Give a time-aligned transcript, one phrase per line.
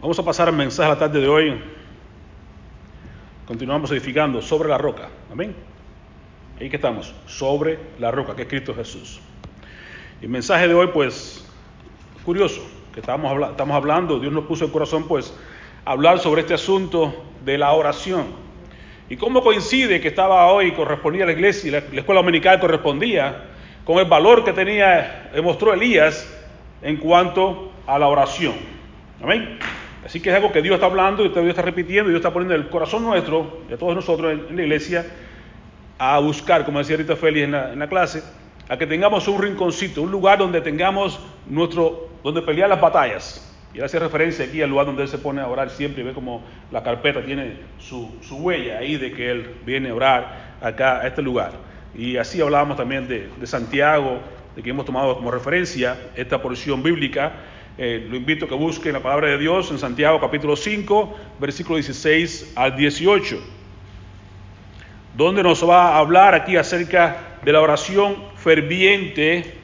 [0.00, 1.60] Vamos a pasar al mensaje a la tarde de hoy.
[3.48, 5.08] Continuamos edificando sobre la roca.
[5.32, 5.56] Amén.
[6.60, 9.20] Ahí que estamos, sobre la roca, que es Cristo Jesús.
[10.20, 11.44] Y el mensaje de hoy, pues,
[12.24, 12.64] curioso,
[12.94, 15.34] que estamos hablando, Dios nos puso el corazón, pues,
[15.84, 18.26] hablar sobre este asunto de la oración.
[19.10, 22.60] Y cómo coincide que estaba hoy, correspondía a la iglesia, y la, la escuela dominical
[22.60, 23.46] correspondía
[23.84, 26.32] con el valor que tenía, demostró Elías
[26.82, 28.54] en cuanto a la oración.
[29.20, 29.58] Amén.
[30.04, 32.32] Así que es algo que Dios está hablando y Dios está repitiendo y Dios está
[32.32, 35.06] poniendo en el corazón nuestro, de todos nosotros en, la iglesia,
[35.98, 38.22] a buscar, como decía ahorita Félix en la, en la, clase,
[38.68, 43.44] a que tengamos un rinconcito, un lugar donde tengamos nuestro, donde pelear las batallas.
[43.74, 46.06] Y él hace referencia aquí al lugar donde él se pone a orar siempre y
[46.06, 50.56] ve como la carpeta tiene su, su huella ahí de que él viene a orar
[50.62, 51.52] acá a este lugar.
[51.94, 54.20] Y así hablábamos también de, de Santiago,
[54.56, 57.32] de que hemos tomado como referencia esta porción bíblica.
[57.80, 61.76] Eh, lo invito a que busquen la palabra de Dios en Santiago capítulo 5, versículo
[61.76, 63.38] 16 al 18,
[65.14, 69.54] donde nos va a hablar aquí acerca de la oración ferviente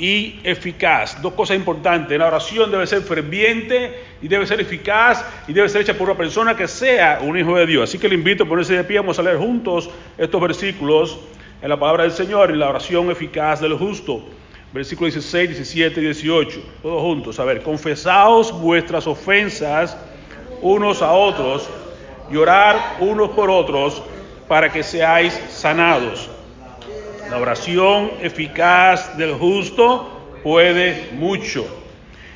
[0.00, 1.22] y eficaz.
[1.22, 2.18] Dos cosas importantes.
[2.18, 6.18] La oración debe ser ferviente y debe ser eficaz y debe ser hecha por una
[6.18, 7.88] persona que sea un hijo de Dios.
[7.88, 8.98] Así que le invito a ponerse de pie.
[8.98, 11.20] Vamos a leer juntos estos versículos
[11.62, 14.24] en la palabra del Señor y la oración eficaz del justo.
[14.72, 16.62] Versículo 16, 17 y 18.
[16.82, 17.40] Todos juntos.
[17.40, 19.96] A ver, confesaos vuestras ofensas
[20.62, 21.68] unos a otros
[22.30, 24.02] y orar unos por otros
[24.46, 26.30] para que seáis sanados.
[27.30, 31.66] La oración eficaz del justo puede mucho.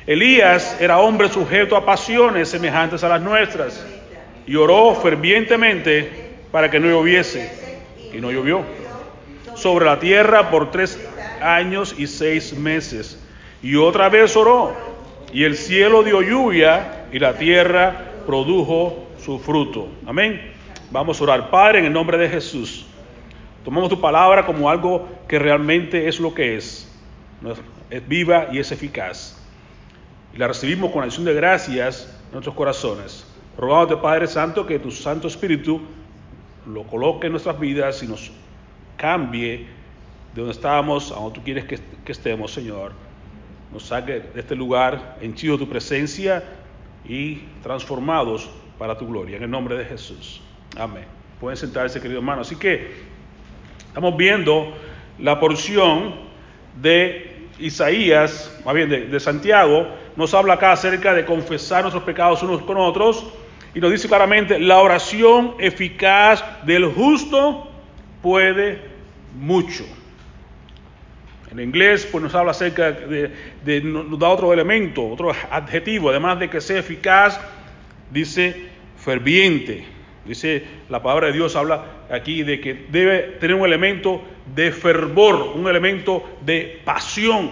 [0.05, 3.85] Elías era hombre sujeto a pasiones semejantes a las nuestras
[4.45, 7.49] y oró fervientemente para que no lloviese.
[8.13, 8.63] Y no llovió
[9.55, 10.97] sobre la tierra por tres
[11.45, 13.21] años y seis meses.
[13.61, 14.73] Y otra vez oró,
[15.31, 19.87] y el cielo dio lluvia, y la tierra produjo su fruto.
[20.05, 20.53] Amén.
[20.91, 21.49] Vamos a orar.
[21.49, 22.85] Padre, en el nombre de Jesús,
[23.63, 26.91] tomamos tu palabra como algo que realmente es lo que es.
[27.89, 29.41] Es viva y es eficaz.
[30.33, 33.25] Y la recibimos con acción de gracias en nuestros corazones.
[33.57, 35.81] Rogándote, Padre Santo, que tu Santo Espíritu
[36.67, 38.31] lo coloque en nuestras vidas y nos
[38.97, 39.67] cambie
[40.35, 42.91] de donde estábamos a donde tú quieres que, estemos, Señor.
[43.71, 46.43] Nos saque de este lugar henchido de tu presencia
[47.07, 49.37] y transformados para tu gloria.
[49.37, 50.41] En el nombre de Jesús.
[50.77, 51.05] Amén.
[51.39, 52.41] Pueden sentarse, querido hermano.
[52.41, 52.91] Así que
[53.87, 54.73] estamos viendo
[55.19, 56.15] la porción
[56.81, 62.43] de Isaías, más bien de, de Santiago, nos habla acá acerca de confesar nuestros pecados
[62.43, 63.25] unos con otros
[63.73, 67.69] y nos dice claramente la oración eficaz del justo
[68.21, 68.81] puede
[69.39, 69.85] mucho.
[71.55, 73.31] En inglés, pues nos habla acerca de,
[73.63, 77.39] de, nos da otro elemento, otro adjetivo, además de que sea eficaz,
[78.11, 78.67] dice
[78.97, 79.85] ferviente.
[80.25, 84.21] Dice la palabra de Dios habla aquí de que debe tener un elemento
[84.53, 87.51] de fervor, un elemento de pasión,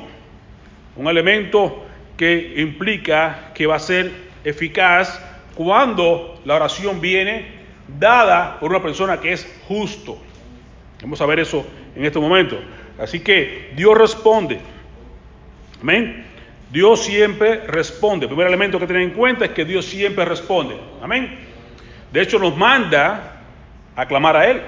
[0.97, 1.85] un elemento
[2.17, 4.11] que implica que va a ser
[4.43, 5.23] eficaz
[5.55, 7.45] cuando la oración viene
[7.99, 10.17] dada por una persona que es justo.
[11.01, 11.65] Vamos a ver eso
[11.95, 12.59] en este momento.
[12.99, 14.59] Así que Dios responde.
[15.81, 16.25] Amén.
[16.71, 18.25] Dios siempre responde.
[18.25, 20.75] El primer elemento que tener en cuenta es que Dios siempre responde.
[21.01, 21.37] Amén.
[22.11, 23.41] De hecho, nos manda
[23.95, 24.61] a clamar a Él.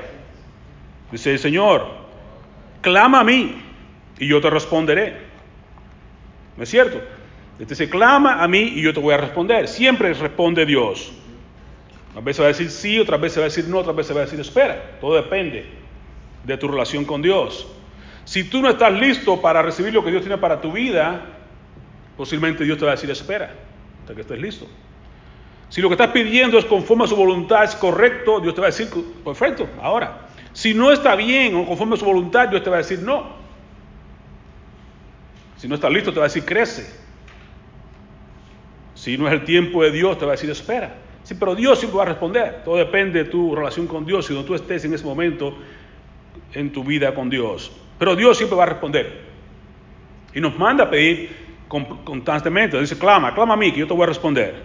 [1.12, 1.88] Dice el Señor,
[2.82, 3.62] clama a mí
[4.20, 5.18] y yo te responderé.
[6.58, 7.02] ¿No es cierto?
[7.60, 9.68] Dice, clama a mí y yo te voy a responder.
[9.68, 11.12] Siempre responde Dios.
[12.16, 14.22] A veces va a decir sí, otras veces va a decir no, otras veces va
[14.22, 14.98] a decir espera.
[15.02, 15.66] Todo depende
[16.44, 17.68] de tu relación con Dios.
[18.26, 21.22] Si tú no estás listo para recibir lo que Dios tiene para tu vida,
[22.18, 23.54] posiblemente Dios te va a decir espera
[24.02, 24.68] hasta que estés listo.
[25.70, 28.68] Si lo que estás pidiendo es conforme a su voluntad, es correcto, Dios te va
[28.68, 28.90] a decir
[29.24, 30.28] perfecto, ahora.
[30.54, 33.36] Si no está bien o conforme a su voluntad, Dios te va a decir no.
[35.58, 37.06] Si no estás listo, te va a decir crece.
[38.94, 40.96] Si no es el tiempo de Dios, te va a decir espera.
[41.24, 42.62] Sí, pero Dios siempre va a responder.
[42.64, 45.56] Todo depende de tu relación con Dios y donde tú estés en ese momento
[46.54, 47.72] en tu vida con Dios.
[47.98, 49.26] Pero Dios siempre va a responder.
[50.34, 52.80] Y nos manda a pedir constantemente.
[52.80, 54.56] Dice, clama, clama a mí, que yo te voy a responder.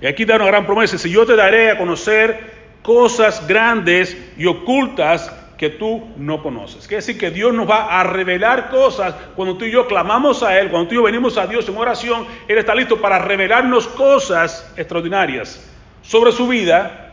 [0.00, 0.98] Y aquí da una gran promesa.
[0.98, 6.88] Si yo te daré a conocer cosas grandes y ocultas que tú no conoces.
[6.88, 10.58] Quiere decir que Dios nos va a revelar cosas cuando tú y yo clamamos a
[10.58, 13.86] Él, cuando tú y yo venimos a Dios en oración, Él está listo para revelarnos
[13.88, 15.70] cosas extraordinarias
[16.00, 17.12] sobre su vida,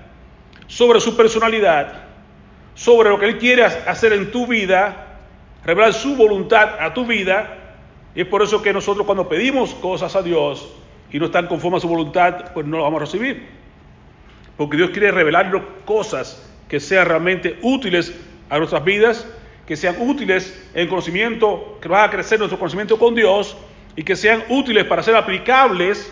[0.68, 2.04] sobre su personalidad,
[2.74, 5.07] sobre lo que Él quiere hacer en tu vida,
[5.68, 7.76] revelar su voluntad a tu vida.
[8.16, 10.68] Y es por eso que nosotros cuando pedimos cosas a Dios,
[11.12, 13.48] y no están conformes a su voluntad, pues no lo vamos a recibir.
[14.58, 18.14] Porque Dios quiere revelarnos cosas que sean realmente útiles
[18.50, 19.28] a nuestras vidas,
[19.66, 23.56] que sean útiles en conocimiento, que va a crecer nuestro conocimiento con Dios
[23.96, 26.12] y que sean útiles para ser aplicables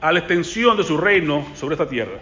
[0.00, 2.18] a la extensión de su reino sobre esta tierra.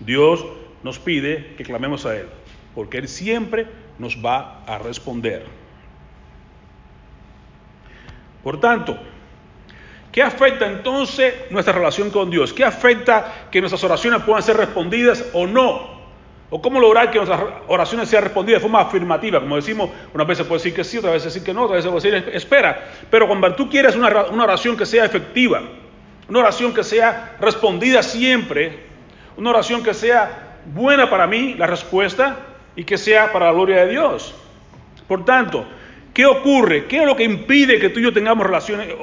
[0.00, 0.44] Dios
[0.82, 2.26] nos pide que clamemos a Él,
[2.74, 3.66] porque Él siempre
[3.98, 5.44] nos va a responder.
[8.42, 8.98] Por tanto,
[10.12, 12.52] ¿qué afecta entonces nuestra relación con Dios?
[12.52, 15.94] ¿Qué afecta que nuestras oraciones puedan ser respondidas o no?
[16.50, 19.40] ¿O cómo lograr que nuestras oraciones sean respondidas de forma afirmativa?
[19.40, 21.76] Como decimos, una vez se puede decir que sí, otra vez decir que no, otra
[21.76, 22.90] vez se puede decir espera.
[23.10, 25.62] Pero cuando tú quieres una, una oración que sea efectiva,
[26.28, 28.84] una oración que sea respondida siempre,
[29.36, 32.36] una oración que sea buena para mí, la respuesta,
[32.76, 34.34] y que sea para la gloria de Dios.
[35.06, 35.64] Por tanto,
[36.12, 36.86] ¿qué ocurre?
[36.86, 38.46] ¿Qué es lo que impide que tú y yo tengamos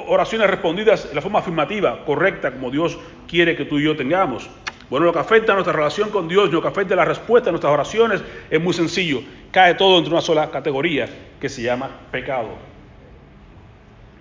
[0.06, 2.98] oraciones respondidas de la forma afirmativa, correcta, como Dios
[3.28, 4.48] quiere que tú y yo tengamos?
[4.90, 7.48] Bueno, lo que afecta a nuestra relación con Dios, lo que afecta a la respuesta
[7.48, 9.22] a nuestras oraciones es muy sencillo.
[9.50, 11.08] Cae todo entre una sola categoría
[11.40, 12.50] que se llama pecado.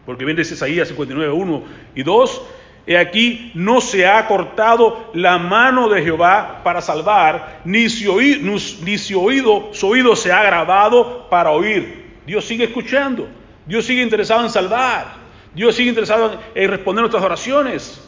[0.06, 1.64] Porque bien dice Isaías 59, 1
[1.96, 2.42] y 2,
[2.88, 8.58] He aquí, no se ha cortado la mano de Jehová para salvar, ni su, oído,
[8.84, 12.20] ni su oído, su oído se ha grabado para oír.
[12.26, 13.28] Dios sigue escuchando,
[13.68, 15.14] Dios sigue interesado en salvar,
[15.54, 18.04] Dios sigue interesado en responder nuestras oraciones.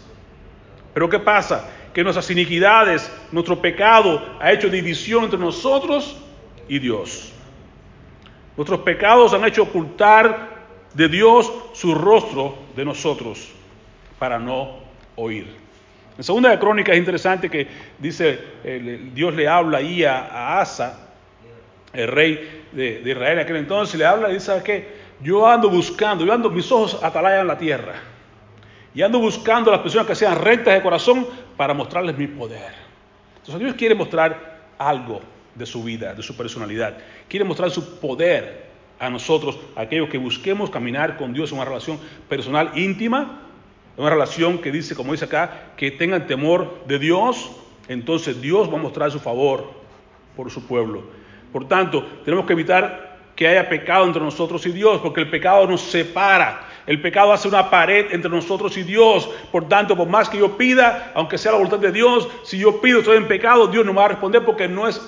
[0.94, 1.70] Pero ¿qué pasa?
[1.94, 6.18] Que nuestras iniquidades, nuestro pecado ha hecho división entre nosotros
[6.68, 7.32] y Dios.
[8.58, 10.64] Nuestros pecados han hecho ocultar
[10.96, 13.54] de Dios su rostro de nosotros
[14.24, 14.76] para no
[15.18, 15.46] oír.
[16.18, 17.68] En segunda de Crónica es interesante que
[18.00, 18.40] dice,
[19.14, 21.10] Dios le habla ahí a, Asa,
[21.92, 24.86] el rey de, Israel en aquel entonces, le habla y dice, ¿sabes?
[25.20, 27.96] Yo ando buscando, yo ando, mis ojos atalayan la tierra,
[28.96, 31.28] y ando buscando a las personas que sean rectas de corazón
[31.58, 32.72] para mostrarles mi poder.
[33.40, 35.20] Entonces Dios quiere mostrar algo
[35.54, 36.98] de su vida, de su personalidad.
[37.28, 38.68] Quiere mostrar su poder
[39.00, 42.00] a nosotros, a aquellos que busquemos caminar con Dios en una relación
[42.30, 43.43] personal íntima
[43.98, 47.52] una relación que dice, como dice acá, que tengan temor de Dios,
[47.88, 49.72] entonces Dios va a mostrar su favor
[50.36, 51.04] por su pueblo.
[51.52, 55.68] Por tanto, tenemos que evitar que haya pecado entre nosotros y Dios, porque el pecado
[55.68, 56.68] nos separa.
[56.86, 59.30] El pecado hace una pared entre nosotros y Dios.
[59.52, 62.82] Por tanto, por más que yo pida, aunque sea la voluntad de Dios, si yo
[62.82, 65.02] pido estoy en pecado, Dios no me va a responder porque no es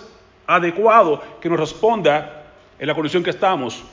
[0.48, 2.46] adecuado que nos responda
[2.80, 3.84] en la condición que estamos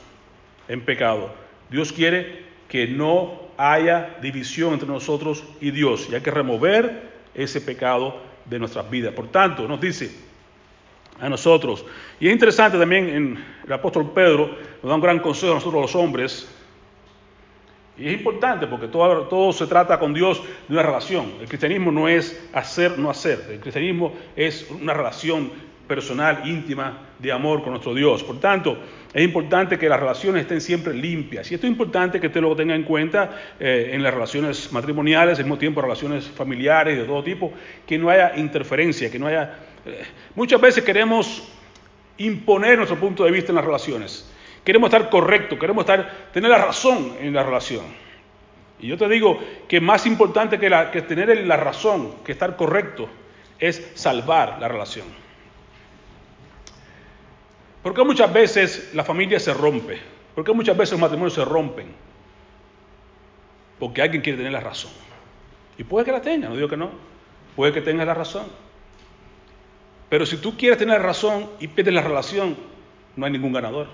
[0.67, 1.31] en pecado.
[1.69, 7.61] Dios quiere que no haya división entre nosotros y Dios y hay que remover ese
[7.61, 8.15] pecado
[8.45, 9.13] de nuestras vidas.
[9.13, 10.11] Por tanto, nos dice
[11.19, 11.85] a nosotros,
[12.19, 14.47] y es interesante también en el apóstol Pedro,
[14.81, 16.47] nos da un gran consejo a nosotros los hombres,
[17.97, 21.33] y es importante porque todo, todo se trata con Dios de una relación.
[21.39, 23.45] El cristianismo no es hacer, no hacer.
[23.51, 25.51] El cristianismo es una relación
[25.87, 28.23] personal, íntima, de amor con nuestro Dios.
[28.23, 28.77] Por tanto,
[29.13, 31.49] es importante que las relaciones estén siempre limpias.
[31.51, 35.37] Y esto es importante que usted lo tenga en cuenta eh, en las relaciones matrimoniales,
[35.39, 37.53] al mismo tiempo relaciones familiares de todo tipo,
[37.85, 39.59] que no haya interferencia, que no haya...
[39.85, 40.03] Eh,
[40.35, 41.51] muchas veces queremos
[42.17, 44.29] imponer nuestro punto de vista en las relaciones.
[44.63, 47.83] Queremos estar correctos, queremos estar, tener la razón en la relación.
[48.79, 53.09] Y yo te digo que más importante que, que tener la razón, que estar correcto,
[53.59, 55.22] es salvar la relación.
[57.83, 59.99] ¿Por qué muchas veces la familia se rompe?
[60.33, 61.87] ¿Por qué muchas veces los matrimonios se rompen?
[63.77, 64.91] Porque alguien quiere tener la razón.
[65.77, 66.91] Y puede que la tenga, no digo que no.
[67.57, 68.45] Puede que tenga la razón.
[70.09, 72.55] Pero si tú quieres tener la razón y pierdes la relación,
[73.17, 73.87] no hay ningún ganador.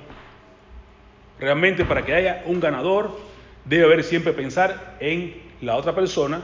[1.40, 3.18] Realmente para que haya un ganador,
[3.66, 6.42] debe haber siempre pensar en la otra persona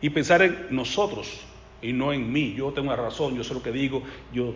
[0.00, 1.44] y pensar en nosotros
[1.82, 2.54] y no en mí.
[2.56, 4.54] Yo tengo la razón, yo sé lo que digo, yo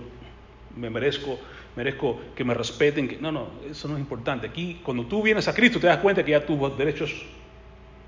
[0.76, 1.38] me merezco
[1.76, 3.08] merezco que me respeten.
[3.08, 3.16] Que...
[3.18, 4.46] No, no, eso no es importante.
[4.46, 7.26] Aquí, cuando tú vienes a Cristo, te das cuenta que ya tus derechos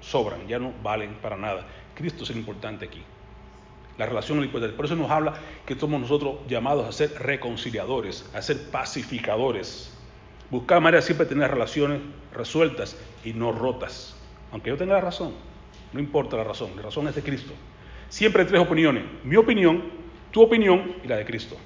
[0.01, 1.67] sobran, ya no valen para nada.
[1.95, 3.03] Cristo es el importante aquí.
[3.99, 4.77] La relación es lo importante.
[4.77, 9.93] Por eso nos habla que somos nosotros llamados a ser reconciliadores, a ser pacificadores.
[10.51, 12.01] Buscar manera siempre tener relaciones
[12.33, 14.15] resueltas y no rotas.
[14.53, 15.33] Aunque yo tenga la razón,
[15.93, 17.53] no importa la razón, la razón es de Cristo.
[18.09, 19.03] Siempre hay tres opiniones.
[19.25, 19.83] Mi opinión,
[20.31, 21.57] tu opinión y la de Cristo.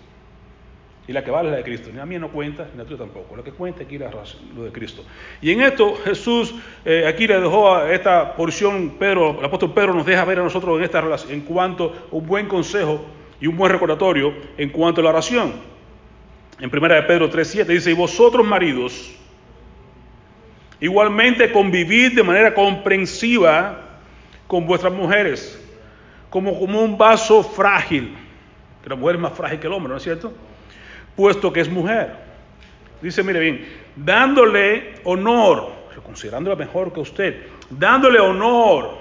[1.11, 1.91] Y la que vale es la de Cristo.
[1.93, 3.35] Ni a mí no cuenta, ni a ti tampoco.
[3.35, 5.05] Lo que cuenta aquí es lo de Cristo.
[5.43, 10.07] Y en esto Jesús eh, aquí le dejó esta porción, Pedro, el apóstol Pedro nos
[10.07, 13.05] deja ver a nosotros en esta relación, en cuanto a un buen consejo
[13.41, 15.55] y un buen recordatorio en cuanto a la oración.
[16.61, 19.13] En primera de Pedro 3.7 dice, y vosotros maridos,
[20.79, 23.99] igualmente convivid de manera comprensiva
[24.47, 25.61] con vuestras mujeres,
[26.31, 28.17] como, como un vaso frágil,
[28.81, 30.33] que la mujer es más frágil que el hombre, ¿no es cierto?
[31.17, 32.15] Puesto que es mujer.
[33.03, 35.73] Dice, mire bien, dándole honor,
[36.05, 38.99] considerándola mejor que usted, dándole honor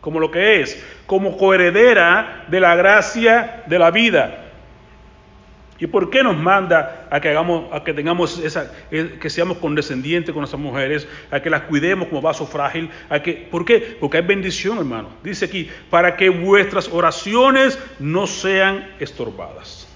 [0.00, 4.46] como lo que es, como coheredera de la gracia de la vida.
[5.78, 9.56] ¿Y por qué nos manda a que hagamos, a que tengamos esa, eh, que seamos
[9.56, 12.90] condescendientes con nuestras mujeres, a que las cuidemos como vaso frágil?
[13.08, 13.96] A que, ¿Por qué?
[13.98, 15.08] Porque hay bendición, hermano.
[15.22, 19.89] Dice aquí, para que vuestras oraciones no sean estorbadas.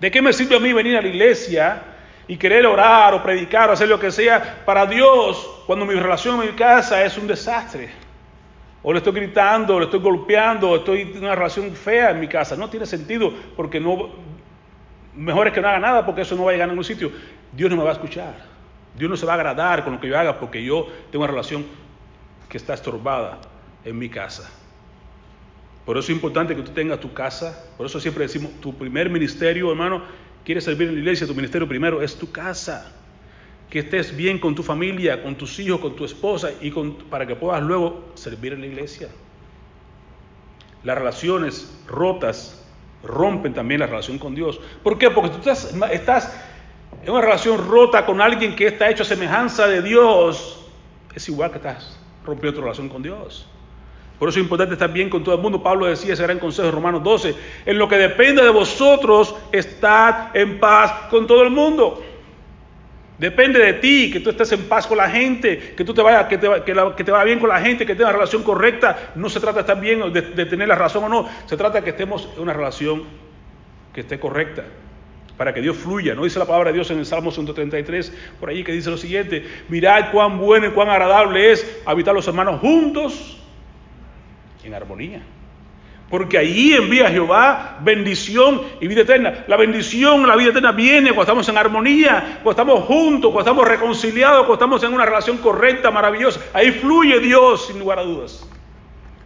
[0.00, 1.82] ¿De qué me sirve a mí venir a la iglesia
[2.26, 6.40] y querer orar o predicar o hacer lo que sea para Dios cuando mi relación
[6.40, 7.88] en mi casa es un desastre?
[8.82, 12.20] O le estoy gritando, o le estoy golpeando, o estoy en una relación fea en
[12.20, 12.56] mi casa.
[12.56, 14.10] No tiene sentido porque no,
[15.14, 17.10] mejor es que no haga nada porque eso no va a llegar a ningún sitio.
[17.52, 18.34] Dios no me va a escuchar.
[18.94, 21.32] Dios no se va a agradar con lo que yo haga porque yo tengo una
[21.32, 21.66] relación
[22.48, 23.38] que está estorbada
[23.84, 24.50] en mi casa.
[25.88, 27.64] Por eso es importante que tú tengas tu casa.
[27.78, 30.02] Por eso siempre decimos, tu primer ministerio, hermano,
[30.44, 32.92] quieres servir en la iglesia, tu ministerio primero es tu casa
[33.70, 37.26] que estés bien con tu familia, con tus hijos, con tu esposa y con, para
[37.26, 39.08] que puedas luego servir en la iglesia.
[40.84, 42.62] Las relaciones rotas
[43.02, 44.60] rompen también la relación con Dios.
[44.82, 45.08] ¿Por qué?
[45.08, 46.38] Porque tú estás, estás
[47.02, 50.66] en una relación rota con alguien que está hecho a semejanza de Dios.
[51.14, 53.48] Es igual que estás rompiendo tu relación con Dios.
[54.18, 55.62] Por eso es importante estar bien con todo el mundo.
[55.62, 57.34] Pablo decía ese gran consejo en Romanos 12.
[57.66, 62.02] En lo que depende de vosotros, estad en paz con todo el mundo.
[63.16, 66.26] Depende de ti, que tú estés en paz con la gente, que tú te vaya,
[66.28, 69.12] que te, que, te vaya bien con la gente, que tengas una relación correcta.
[69.14, 71.28] No se trata de estar bien, de, de tener la razón o no.
[71.46, 73.04] Se trata de que estemos en una relación
[73.92, 74.64] que esté correcta
[75.36, 76.16] para que Dios fluya.
[76.16, 78.96] ¿No dice la palabra de Dios en el Salmo 133, por allí que dice lo
[78.96, 83.37] siguiente, mirad cuán bueno y cuán agradable es habitar los hermanos juntos
[84.68, 85.22] en armonía.
[86.10, 89.44] Porque ahí envía Jehová bendición y vida eterna.
[89.46, 93.68] La bendición, la vida eterna viene cuando estamos en armonía, cuando estamos juntos, cuando estamos
[93.68, 96.40] reconciliados, cuando estamos en una relación correcta, maravillosa.
[96.54, 98.48] Ahí fluye Dios sin lugar a dudas.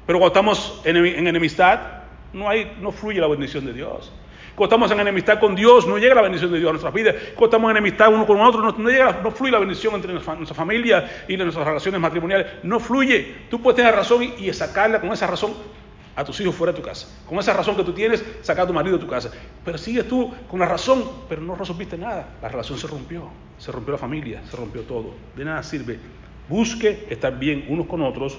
[0.06, 0.96] Pero cuando estamos en,
[1.26, 2.01] enemistad,
[2.32, 4.12] no, hay, no fluye la bendición de Dios.
[4.54, 7.14] Cuando estamos en enemistad con Dios, no llega la bendición de Dios a nuestras vidas.
[7.34, 10.54] Cuando estamos en enemistad uno con otro, no, llega, no fluye la bendición entre nuestra,
[10.54, 12.46] familia y nuestras relaciones matrimoniales.
[12.62, 13.34] No fluye.
[13.48, 15.54] Tú puedes tener razón y, y sacarla con esa razón
[16.14, 17.08] a tus hijos fuera de tu casa.
[17.26, 19.30] Con esa razón que tú tienes, saca a tu marido de tu casa.
[19.64, 22.28] Pero sigues tú con la razón, pero no resolviste nada.
[22.42, 25.14] La relación se rompió, se rompió la familia, se rompió todo.
[25.34, 25.98] De nada sirve.
[26.48, 28.38] Busque estar bien unos con otros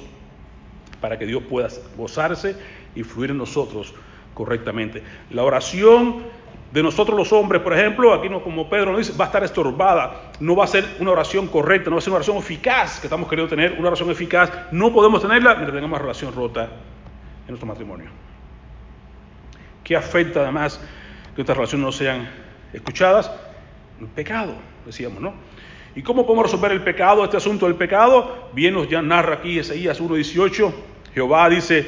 [1.01, 2.55] para que Dios pueda gozarse
[2.95, 3.93] y fluir en nosotros
[4.33, 5.03] correctamente.
[5.31, 6.23] La oración
[6.73, 9.43] de nosotros los hombres, por ejemplo, aquí no, como Pedro nos dice, va a estar
[9.43, 12.99] estorbada, no va a ser una oración correcta, no va a ser una oración eficaz
[12.99, 17.49] que estamos queriendo tener, una oración eficaz, no podemos tenerla mientras tengamos relación rota en
[17.49, 18.09] nuestro matrimonio.
[19.83, 20.81] ¿Qué afecta además
[21.35, 22.27] que estas relaciones no sean
[22.73, 23.31] escuchadas?
[23.99, 25.33] El pecado, decíamos, ¿no?
[25.95, 28.49] ¿Y cómo podemos resolver el pecado, este asunto del pecado?
[28.53, 30.73] Bien nos ya narra aquí Ezeías 1.18,
[31.13, 31.85] Jehová dice,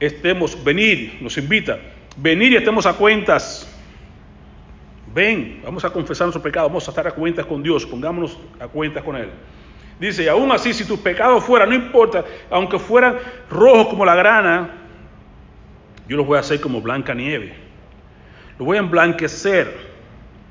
[0.00, 1.78] estemos, venir, nos invita,
[2.16, 3.74] venir y estemos a cuentas.
[5.14, 8.68] Ven, vamos a confesar nuestro pecado, vamos a estar a cuentas con Dios, pongámonos a
[8.68, 9.30] cuentas con Él.
[9.98, 13.16] Dice, y aún así, si tus pecados fueran, no importa, aunque fueran
[13.50, 14.76] rojos como la grana,
[16.06, 17.54] yo los voy a hacer como blanca nieve.
[18.58, 19.88] Los voy a emblanquecer.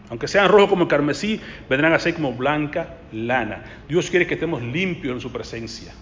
[0.09, 3.63] Aunque sean rojos como el carmesí, vendrán a ser como blanca lana.
[3.87, 5.93] Dios quiere que estemos limpios en su presencia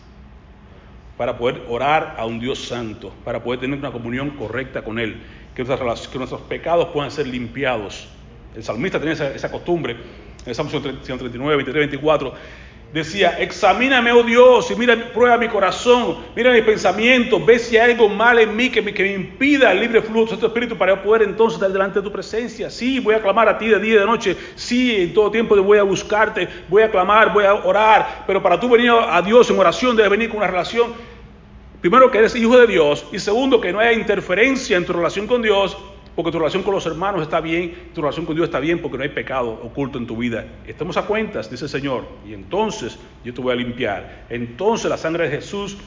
[1.17, 5.21] para poder orar a un Dios santo, para poder tener una comunión correcta con Él,
[5.55, 8.07] que, que nuestros pecados puedan ser limpiados.
[8.55, 12.33] El salmista tenía esa, esa costumbre, en el Salmo 139, 23, 24,
[12.95, 17.91] Decía, examíname, oh Dios, y mira, prueba mi corazón, mira mi pensamiento, ve si hay
[17.91, 20.77] algo mal en mí que me, que me impida el libre flujo de tu espíritu
[20.77, 22.69] para poder entonces estar delante de tu presencia.
[22.69, 24.37] Sí, voy a clamar a ti de día y de noche.
[24.55, 28.23] Sí, en todo tiempo voy a buscarte, voy a clamar, voy a orar.
[28.25, 30.93] Pero para tú venir a Dios en oración debes venir con una relación.
[31.81, 35.27] Primero que eres hijo de Dios y segundo que no haya interferencia en tu relación
[35.27, 35.75] con Dios
[36.15, 38.97] porque tu relación con los hermanos está bien, tu relación con Dios está bien porque
[38.97, 40.45] no hay pecado oculto en tu vida.
[40.65, 44.25] Estamos a cuentas, dice el Señor, y entonces yo te voy a limpiar.
[44.29, 45.77] Entonces la sangre de Jesús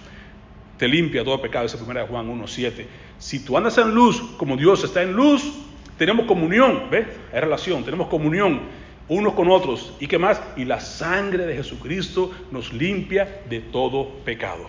[0.76, 2.84] te limpia todo pecado, primera de Juan 1.7.
[3.18, 5.50] Si tú andas en luz como Dios está en luz,
[5.96, 7.06] tenemos comunión, ¿ves?
[7.32, 8.60] Hay relación, tenemos comunión
[9.08, 9.94] unos con otros.
[9.98, 10.40] ¿Y qué más?
[10.56, 14.66] Y la sangre de Jesucristo nos limpia de todo pecado.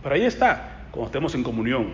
[0.00, 1.90] Pero ahí está, cuando estemos en comunión.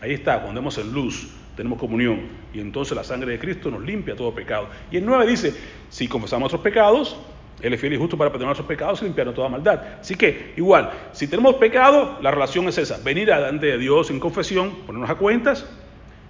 [0.00, 2.20] Ahí está, cuando estemos en luz tenemos comunión
[2.52, 4.68] y entonces la sangre de Cristo nos limpia todo pecado.
[4.90, 5.54] Y el 9 dice,
[5.88, 7.16] si confesamos nuestros pecados,
[7.62, 9.80] Él es fiel y justo para perdonar nuestros pecados y limpiarnos toda maldad.
[10.00, 14.20] Así que, igual, si tenemos pecado, la relación es esa: venir delante de Dios en
[14.20, 15.66] confesión, ponernos a cuentas,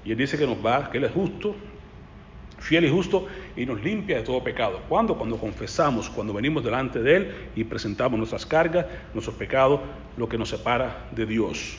[0.05, 1.57] y Él dice que nos va, que Él es justo,
[2.59, 3.27] fiel y justo,
[3.57, 4.81] y nos limpia de todo pecado.
[4.89, 5.17] ¿Cuándo?
[5.17, 9.81] Cuando confesamos, cuando venimos delante de Él y presentamos nuestras cargas, nuestros pecados,
[10.17, 11.79] lo que nos separa de Dios.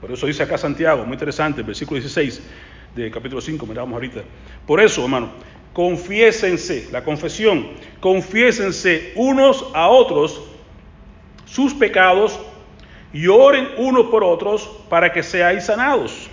[0.00, 2.42] Por eso dice acá Santiago, muy interesante, el versículo 16
[2.94, 4.22] del capítulo 5, miramos ahorita.
[4.66, 5.30] Por eso, hermano,
[5.72, 7.68] confiésense, la confesión,
[8.00, 10.42] confiésense unos a otros
[11.44, 12.38] sus pecados
[13.12, 16.28] y oren unos por otros para que seáis sanados.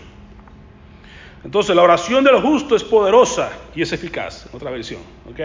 [1.43, 4.47] Entonces, la oración de los justos es poderosa y es eficaz.
[4.53, 5.39] Otra versión, ¿ok?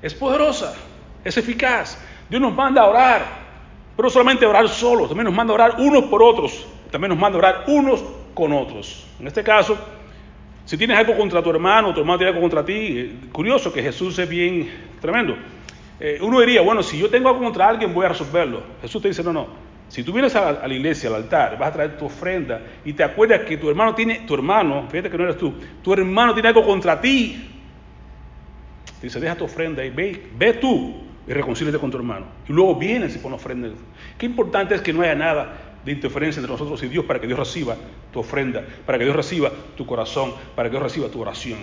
[0.00, 0.74] Es poderosa,
[1.24, 1.98] es eficaz.
[2.28, 3.24] Dios nos manda a orar,
[3.96, 7.18] pero no solamente orar solos, también nos manda a orar unos por otros, también nos
[7.18, 9.04] manda a orar unos con otros.
[9.18, 9.76] En este caso,
[10.64, 13.82] si tienes algo contra tu hermano, tu hermano tiene algo contra ti, eh, curioso que
[13.82, 14.70] Jesús es bien
[15.00, 15.34] tremendo.
[15.98, 18.62] Eh, uno diría, bueno, si yo tengo algo contra alguien, voy a resolverlo.
[18.80, 19.48] Jesús te dice, no, no.
[19.88, 23.02] Si tú vienes a, la iglesia, al altar, vas a traer tu ofrenda y te
[23.02, 26.50] acuerdas que tu hermano tiene, tu hermano, fíjate que no eres tú, tu hermano tiene
[26.50, 27.50] algo contra ti.
[29.02, 30.94] Dice, deja tu ofrenda y ve, ve tú
[31.26, 32.26] y reconcíliate con tu hermano.
[32.48, 33.70] Y luego vienes y pones ofrenda.
[34.16, 37.26] Qué importante es que no haya nada de interferencia entre nosotros y Dios para que
[37.26, 37.76] Dios reciba
[38.12, 41.58] tu ofrenda, para que Dios reciba tu corazón, para que Dios reciba tu oración.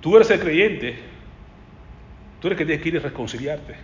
[0.00, 0.96] Tú eres el creyente,
[2.40, 3.74] tú eres el que tienes que ir a reconciliarte.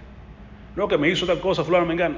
[0.76, 2.16] No, que me hizo tal cosa, fulano, me engano.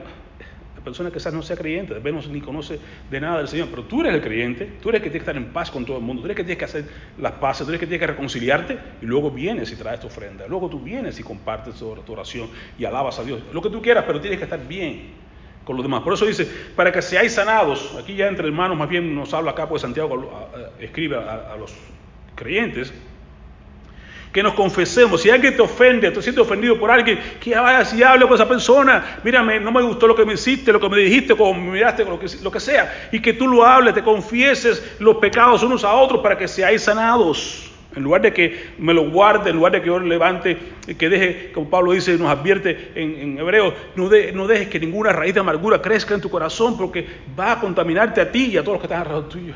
[0.77, 2.79] La persona quizás no sea creyente, de menos ni conoce
[3.11, 5.31] de nada del Señor, pero tú eres el creyente, tú eres el que tiene que
[5.31, 6.85] estar en paz con todo el mundo, tú eres que tienes que hacer
[7.19, 10.47] las paces, tú eres que tienes que reconciliarte y luego vienes y traes tu ofrenda,
[10.47, 12.49] luego tú vienes y compartes tu oración
[12.79, 15.26] y alabas a Dios, lo que tú quieras, pero tienes que estar bien
[15.67, 16.03] con los demás.
[16.03, 19.51] Por eso dice, para que seáis sanados, aquí ya entre hermanos más bien nos habla
[19.51, 21.75] acá, pues Santiago escribe a, los
[22.37, 22.95] creyentes,
[24.33, 25.23] que nos confesemos.
[25.23, 28.47] Si alguien te ofende, tú sientes ofendido por alguien, que vayas y hable con esa
[28.47, 29.19] persona.
[29.25, 32.05] Mírame, no me gustó lo que me hiciste, lo que me dijiste, como me miraste,
[32.05, 33.09] lo lo que sea.
[33.11, 36.83] Y que tú lo hables, te confieses los pecados unos a otros para que seáis
[36.83, 37.73] sanados.
[37.97, 40.59] En lugar de que me lo guarde, en lugar de que yo lo levante,
[40.99, 45.41] que deje, como Pablo dice, nos advierte en, hebreo, no, dejes que ninguna raíz de
[45.41, 47.07] amargura crezca en tu corazón porque
[47.39, 49.55] va a contaminarte a ti y a todos los que están alrededor tuyo.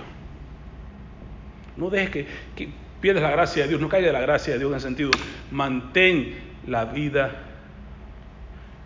[1.76, 2.26] No dejes que,
[2.56, 2.68] que
[3.02, 5.10] pierdas la gracia de Dios, no caiga de la gracia de Dios en ese sentido.
[5.50, 6.34] Mantén
[6.66, 7.42] la vida,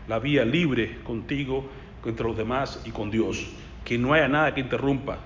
[0.09, 1.71] la vía libre contigo,
[2.05, 3.53] entre los demás y con Dios.
[3.85, 5.19] Que no haya nada que interrumpa.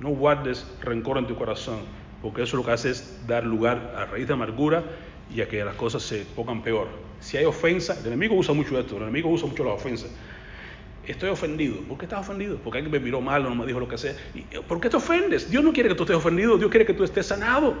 [0.00, 4.06] No guardes rencor en tu corazón porque eso lo que hace es dar lugar a
[4.06, 4.84] raíz de amargura
[5.34, 6.86] y a que las cosas se pongan peor.
[7.20, 10.06] Si hay ofensa, el enemigo usa mucho esto, el enemigo usa mucho la ofensa.
[11.06, 11.80] Estoy ofendido.
[11.88, 12.58] ¿Por qué estás ofendido?
[12.62, 14.14] Porque alguien me miró mal o no me dijo lo que sea.
[14.68, 15.50] ¿Por qué te ofendes?
[15.50, 17.74] Dios no quiere que tú estés ofendido, Dios quiere que tú estés sanado.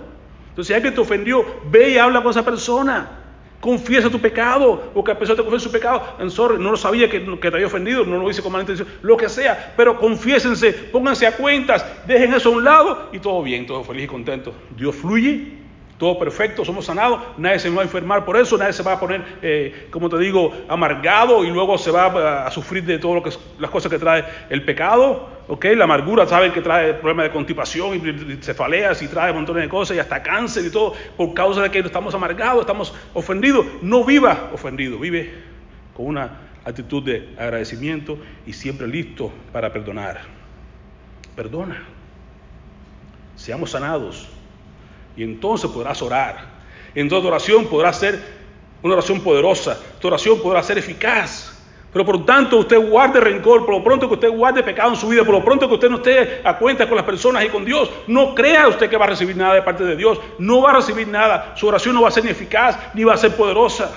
[0.48, 3.21] Entonces, si alguien te ofendió, ve y habla con esa persona.
[3.62, 7.08] Confiesa tu pecado, o que a pesar de confiesa su pecado, sorry, no lo sabía
[7.08, 10.72] que, te había ofendido, no lo hice con mala intención, lo que sea, pero confiésense,
[10.72, 14.52] pónganse a cuentas, dejen eso a un lado y todo bien, todo feliz y contento.
[14.76, 15.61] Dios fluye,
[16.02, 18.98] todo perfecto, somos sanados, nadie se va a enfermar por eso, nadie se va a
[18.98, 23.70] poner, eh, como te digo, amargado y luego se va a, sufrir de todas las
[23.70, 25.64] cosas que trae el pecado, ¿ok?
[25.76, 29.96] La amargura, saben que trae problemas de constipación y cefaleas y trae montones de cosas
[29.96, 33.64] y hasta cáncer y todo por causa de que estamos amargados, estamos ofendidos.
[33.80, 35.32] No viva ofendido, vive
[35.94, 40.22] con una actitud de agradecimiento y siempre listo para perdonar.
[41.36, 41.80] Perdona.
[43.36, 44.28] Seamos sanados
[45.16, 46.52] y entonces podrás orar.
[46.94, 48.22] En tu oración podrá ser
[48.82, 49.78] una oración poderosa.
[50.00, 51.52] Tu oración podrá ser eficaz.
[51.92, 54.96] Pero por lo tanto usted guarde rencor, por lo pronto que usted guarde pecado en
[54.96, 57.48] su vida, por lo pronto que usted no esté a cuenta con las personas y
[57.48, 60.18] con Dios, no crea usted que va a recibir nada de parte de Dios.
[60.38, 61.52] No va a recibir nada.
[61.54, 63.92] Su oración no va a ser ni eficaz ni va a ser poderosa.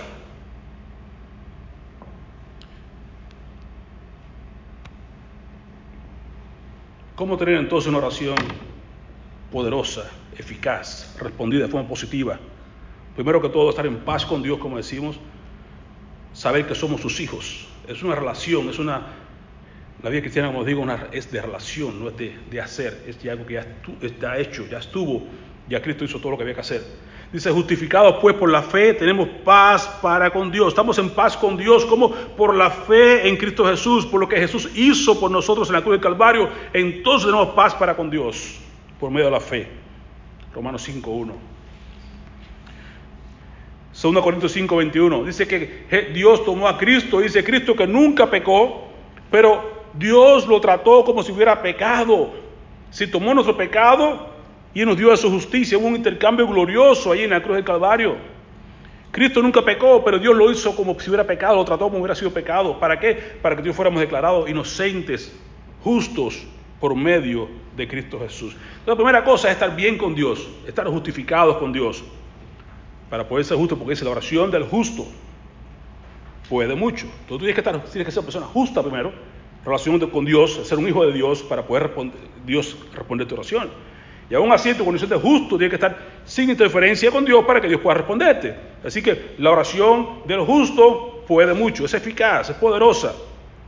[7.15, 8.35] ¿Cómo tener entonces una oración
[9.55, 10.03] poderosa?
[10.37, 12.37] eficaz, respondida de forma positiva.
[13.15, 15.17] Primero que todo, estar en paz con Dios, como decimos,
[16.33, 17.67] saber que somos sus hijos.
[17.87, 19.01] Es una relación, es una...
[20.03, 23.45] La vida cristiana, como digo, es de relación, no es de, hacer, es de algo
[23.45, 23.65] que ya
[24.01, 25.23] está hecho, ya estuvo,
[25.69, 26.83] ya Cristo hizo todo lo que había que hacer.
[27.31, 30.67] Dice, justificados pues por la fe, tenemos paz para con Dios.
[30.67, 34.35] Estamos en paz con Dios como por la fe en Cristo Jesús, por lo que
[34.35, 36.49] Jesús hizo por nosotros en la cruz del Calvario.
[36.73, 38.59] Entonces tenemos paz para con Dios,
[38.99, 39.67] por medio de la fe.
[40.53, 41.33] Romanos 5.1.
[44.01, 45.25] 2 Corintios 5.21.
[45.25, 48.89] Dice que Dios tomó a Cristo, dice Cristo que nunca pecó,
[49.31, 52.33] pero Dios lo trató como si hubiera pecado.
[52.89, 54.29] Si tomó nuestro pecado
[54.73, 57.65] y nos dio a su justicia, hubo un intercambio glorioso ahí en la cruz del
[57.65, 58.17] Calvario.
[59.11, 62.15] Cristo nunca pecó, pero Dios lo hizo como si hubiera pecado, lo trató como hubiera
[62.15, 62.77] sido pecado.
[62.77, 63.13] ¿Para qué?
[63.41, 65.33] Para que Dios fuéramos declarados inocentes,
[65.81, 66.45] justos
[66.81, 68.53] por medio de Cristo Jesús.
[68.53, 72.03] Entonces, la primera cosa es estar bien con Dios, estar justificados con Dios.
[73.09, 75.05] Para poder ser justo, porque es la oración del justo.
[76.49, 77.05] Puede mucho.
[77.05, 79.13] Entonces tú tienes que, estar, tienes que ser una persona justa primero,
[79.63, 83.69] relación con Dios, ser un hijo de Dios para poder responder, Dios responder tu oración.
[84.29, 87.61] Y aún así, tu condición de justo tiene que estar sin interferencia con Dios para
[87.61, 88.55] que Dios pueda responderte.
[88.83, 93.13] Así que la oración del justo puede mucho, es eficaz, es poderosa,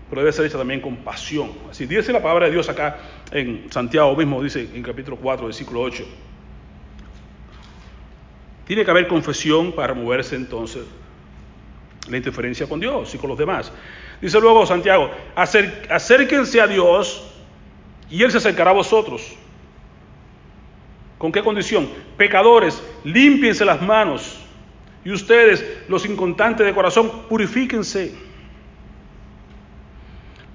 [0.09, 1.51] pero debe ser hecha también con pasión.
[1.69, 2.97] Así dice la palabra de Dios acá
[3.31, 6.05] en Santiago mismo, dice en capítulo 4, versículo 8.
[8.65, 10.85] Tiene que haber confesión para removerse entonces
[12.09, 13.71] la interferencia con Dios y con los demás.
[14.21, 17.31] Dice luego Santiago, acérquense a Dios
[18.09, 19.35] y Él se acercará a vosotros.
[21.17, 21.89] ¿Con qué condición?
[22.15, 24.39] Pecadores, límpiense las manos.
[25.03, 28.13] Y ustedes, los incontantes de corazón, purifíquense.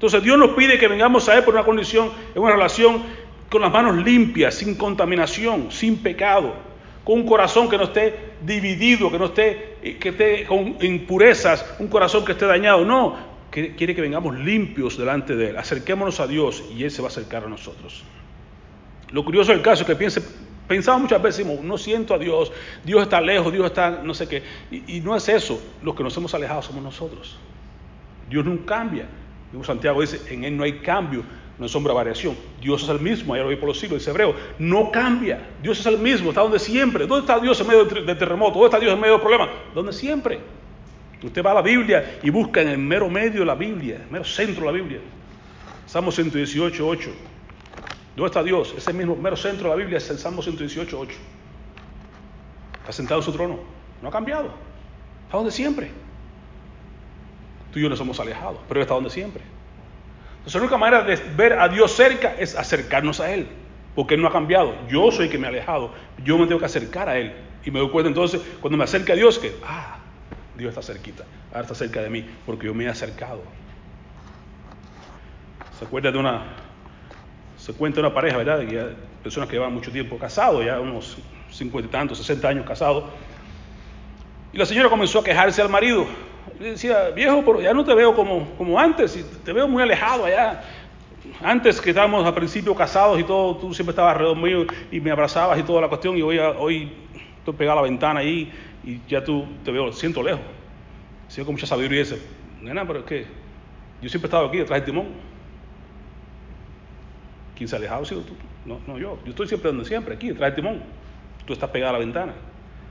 [0.02, 3.04] Entonces Dios nos pide que vengamos a Él por una condición, en una relación
[3.48, 6.54] con las manos limpias, sin contaminación, sin pecado,
[7.04, 11.86] con un corazón que no esté dividido, que no esté, que esté con impurezas, un
[11.86, 12.84] corazón que esté dañado.
[12.84, 13.16] No,
[13.52, 15.56] quiere que vengamos limpios delante de Él.
[15.56, 18.02] Acerquémonos a Dios y Él se va a acercar a nosotros.
[19.12, 20.20] Lo curioso del caso es que piense,
[20.66, 22.50] pensamos muchas veces, no siento a Dios,
[22.84, 24.42] Dios está lejos, Dios está no sé qué.
[24.72, 27.36] Y, no es eso, los que nos hemos alejado somos nosotros.
[28.28, 29.06] Dios no cambia.
[29.64, 31.22] Santiago dice, en Él no hay cambio,
[31.58, 32.36] no hay sombra variación.
[32.60, 35.50] Dios es el mismo, lo vi por los siglos, dice Hebreo, no cambia.
[35.62, 37.06] Dios es el mismo, está donde siempre.
[37.06, 38.54] ¿Dónde está Dios en medio de terremoto?
[38.54, 39.48] ¿Dónde está Dios en medio de problemas?
[39.74, 40.40] Donde siempre.
[41.22, 44.10] Usted va a la Biblia y busca en el mero medio de la Biblia, el
[44.10, 45.00] mero centro de la Biblia.
[45.86, 47.10] Salmo 118, 8.
[48.16, 48.74] ¿Dónde está Dios?
[48.76, 51.16] Ese mismo mero centro de la Biblia es el Salmo 118, 8.
[52.80, 53.60] Está sentado en su trono.
[54.00, 54.50] No ha cambiado.
[55.26, 55.90] Está donde siempre.
[57.72, 59.42] Tú y yo nos hemos alejado, pero Él está donde siempre.
[60.32, 63.46] Entonces, la única manera de ver a Dios cerca es acercarnos a Él,
[63.94, 64.74] porque Él no ha cambiado.
[64.88, 65.92] Yo soy el que me ha alejado.
[66.24, 67.32] Yo me tengo que acercar a Él.
[67.64, 69.98] Y me doy cuenta entonces, cuando me acerque a Dios, que, ah,
[70.56, 71.24] Dios está cerquita.
[71.50, 73.42] Ahora está cerca de mí, porque yo me he acercado.
[75.78, 76.42] ¿Se acuerda de una
[77.62, 78.58] se cuenta una pareja, ¿verdad?
[78.58, 81.16] De personas que llevan mucho tiempo casados, ya unos
[81.48, 83.04] cincuenta y tantos, sesenta años casados.
[84.52, 86.06] Y la señora comenzó a quejarse al marido.
[86.70, 90.26] Decía, viejo, pero ya no te veo como, como antes, y te veo muy alejado
[90.26, 90.62] allá.
[91.42, 95.10] Antes que estábamos al principio casados y todo, tú siempre estabas alrededor mío y me
[95.10, 96.92] abrazabas y toda la cuestión, y hoy, hoy
[97.38, 98.52] estoy pegado a la ventana ahí
[98.84, 100.42] y ya tú te veo, siento lejos.
[101.26, 102.22] Sigo con mucha sabiduría y dice,
[102.60, 103.26] nena, pero es que
[104.00, 105.08] yo siempre he estado aquí detrás del timón.
[107.56, 108.04] ¿Quién se ha alejado?
[108.04, 108.36] tú.
[108.64, 109.18] No, no yo.
[109.24, 110.82] Yo estoy siempre donde siempre, aquí, detrás del timón.
[111.44, 112.34] Tú estás pegado a la ventana.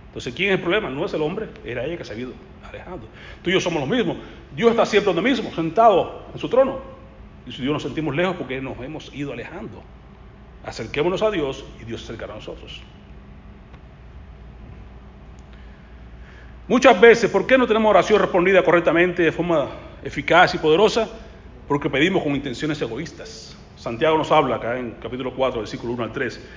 [0.07, 0.89] Entonces, ¿quién es el problema?
[0.89, 2.33] No es el hombre, era ella que se ha ido
[2.71, 3.07] alejando.
[3.41, 4.17] Tú y yo somos los mismos.
[4.55, 6.79] Dios está siempre donde mismo, sentado en su trono.
[7.45, 9.83] Y si Dios nos sentimos lejos porque nos hemos ido alejando.
[10.65, 12.81] Acerquémonos a Dios y Dios se acercará a nosotros.
[16.67, 19.67] Muchas veces, ¿por qué no tenemos oración respondida correctamente, de forma
[20.03, 21.09] eficaz y poderosa?
[21.67, 23.57] Porque pedimos con intenciones egoístas.
[23.75, 26.47] Santiago nos habla acá en capítulo 4, versículo 1 al 3.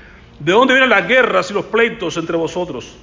[0.40, 2.96] ¿De dónde vienen las guerras y los pleitos entre vosotros?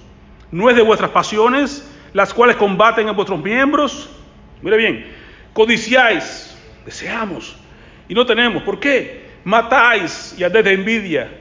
[0.51, 4.09] ¿No es de vuestras pasiones las cuales combaten en vuestros miembros?
[4.61, 5.11] Mire bien,
[5.53, 7.55] codiciáis, deseamos
[8.07, 8.63] y no tenemos.
[8.63, 9.31] ¿Por qué?
[9.43, 11.31] Matáis y andéis de envidia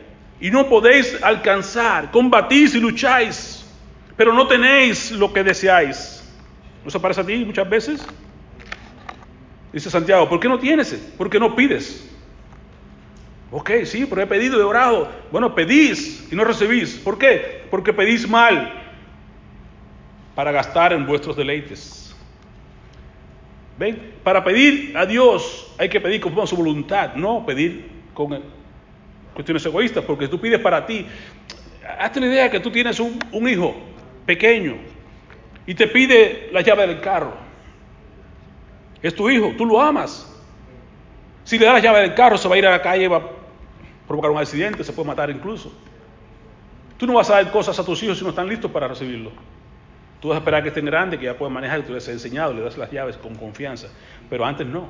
[0.41, 2.11] y no podéis alcanzar.
[2.11, 3.67] Combatís y lucháis,
[4.17, 6.17] pero no tenéis lo que deseáis.
[6.85, 8.07] ¿No se parece a ti muchas veces?
[9.73, 10.93] Dice Santiago, ¿por qué no tienes?
[11.17, 12.09] ¿Por qué no pides?
[13.53, 15.11] Ok, sí, pero he pedido he orado.
[15.31, 16.95] Bueno, pedís y no recibís.
[16.95, 17.65] ¿Por qué?
[17.71, 18.80] Porque pedís mal
[20.35, 22.14] para gastar en vuestros deleites.
[23.79, 24.12] ¿Ven?
[24.23, 28.43] Para pedir a Dios hay que pedir con su voluntad, no pedir con
[29.33, 31.07] cuestiones egoístas, porque tú pides para ti.
[31.99, 33.75] Hazte la idea que tú tienes un, un hijo
[34.27, 34.77] pequeño
[35.66, 37.33] y te pide la llave del carro.
[39.03, 40.27] Es tu hijo, tú lo amas.
[41.45, 43.16] Si le das la llave del carro, se va a ir a la calle, va
[43.16, 43.23] a
[44.07, 45.73] provocar un accidente, se puede matar incluso.
[46.99, 49.33] Tú no vas a dar cosas a tus hijos si no están listos para recibirlo.
[50.21, 52.13] Tú vas a esperar que estén grandes, que ya puedan manejar, que tú les has
[52.13, 53.89] enseñado, le das las llaves con confianza.
[54.29, 54.89] Pero antes no.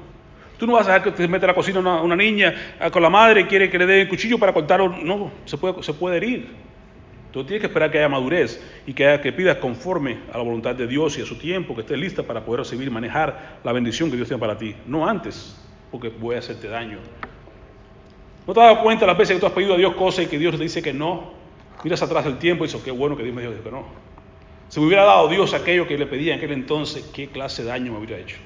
[0.58, 3.02] Tú no vas a dejar que te meta a la cocina una, niña ah, con
[3.02, 4.80] la madre quiere que le dé el cuchillo para cortar.
[4.80, 6.48] No, se puede, se puede herir.
[7.32, 10.74] Tú tienes que esperar que haya madurez y que, que pidas conforme a la voluntad
[10.74, 14.10] de Dios y a su tiempo, que estés lista para poder recibir manejar la bendición
[14.10, 14.74] que Dios tiene para ti.
[14.84, 15.56] No antes,
[15.92, 16.98] porque a hacerte daño.
[18.46, 20.28] ¿No te has dado cuenta las veces que tú has pedido a Dios cosas y
[20.28, 21.32] que Dios te dice que no?
[21.84, 24.09] Miras atrás del tiempo y dices, qué bueno que Dios me dijo que no.
[24.70, 27.68] Si me hubiera dado Dios aquello que le pedía en aquel entonces, ¿qué clase de
[27.70, 28.36] daño me hubiera hecho?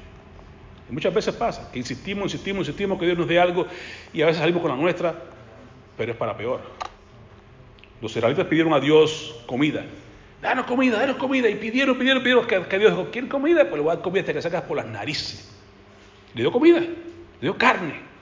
[0.88, 3.66] Y muchas veces pasa, que insistimos, insistimos, insistimos que Dios nos dé algo
[4.10, 5.14] y a veces salimos con la nuestra,
[5.98, 6.62] pero es para peor.
[8.00, 9.84] Los israelitas pidieron a Dios comida.
[10.40, 11.48] Danos comida, danos comida.
[11.48, 13.60] Y pidieron, pidieron, pidieron que, Dios dijo, ¿quieren comida?
[13.68, 15.54] Pues le voy a dar comida hasta que sacas por las narices.
[16.34, 16.94] Le dio comida, le
[17.40, 18.13] dio carne.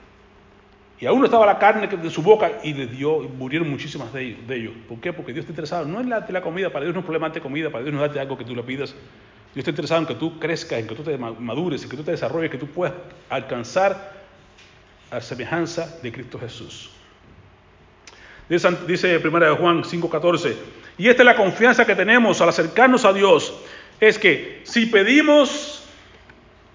[1.03, 4.71] Y aún estaba la carne de su boca y le dio, murieron muchísimas de ellos,
[4.87, 5.11] ¿Por qué?
[5.11, 5.83] Porque Dios está interesado.
[5.83, 8.15] No en la, comida, para Dios no es problema de comida, para Dios no es
[8.15, 8.91] algo que tú le pidas.
[9.53, 12.03] Dios está interesado en que tú crezcas, en que tú te madures, en que tú
[12.03, 12.93] te desarrolles, que tú puedas
[13.29, 14.13] alcanzar
[15.11, 16.89] la semejanza de Cristo Jesús.
[18.47, 20.55] Dice, dice 1 de Juan 5:14,
[20.97, 23.53] y esta es la confianza que tenemos al acercarnos a Dios,
[23.99, 25.83] es que si pedimos,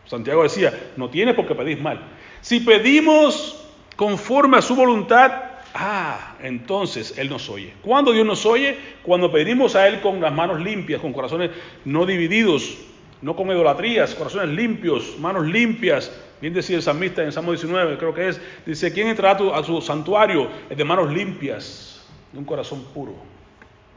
[0.04, 1.98] Santiago decía, no tiene por qué pedir mal,
[2.42, 3.64] si pedimos
[3.98, 5.32] conforme a su voluntad,
[5.74, 7.74] ah, entonces Él nos oye.
[7.82, 8.78] ¿Cuándo Dios nos oye?
[9.02, 11.50] Cuando pedimos a Él con las manos limpias, con corazones
[11.84, 12.78] no divididos,
[13.22, 16.12] no con idolatrías, corazones limpios, manos limpias.
[16.40, 19.80] Bien decía el salmista en Salmo 19, creo que es, dice, ¿quién entrará a su
[19.80, 20.48] santuario?
[20.70, 23.16] Es de manos limpias, de un corazón puro.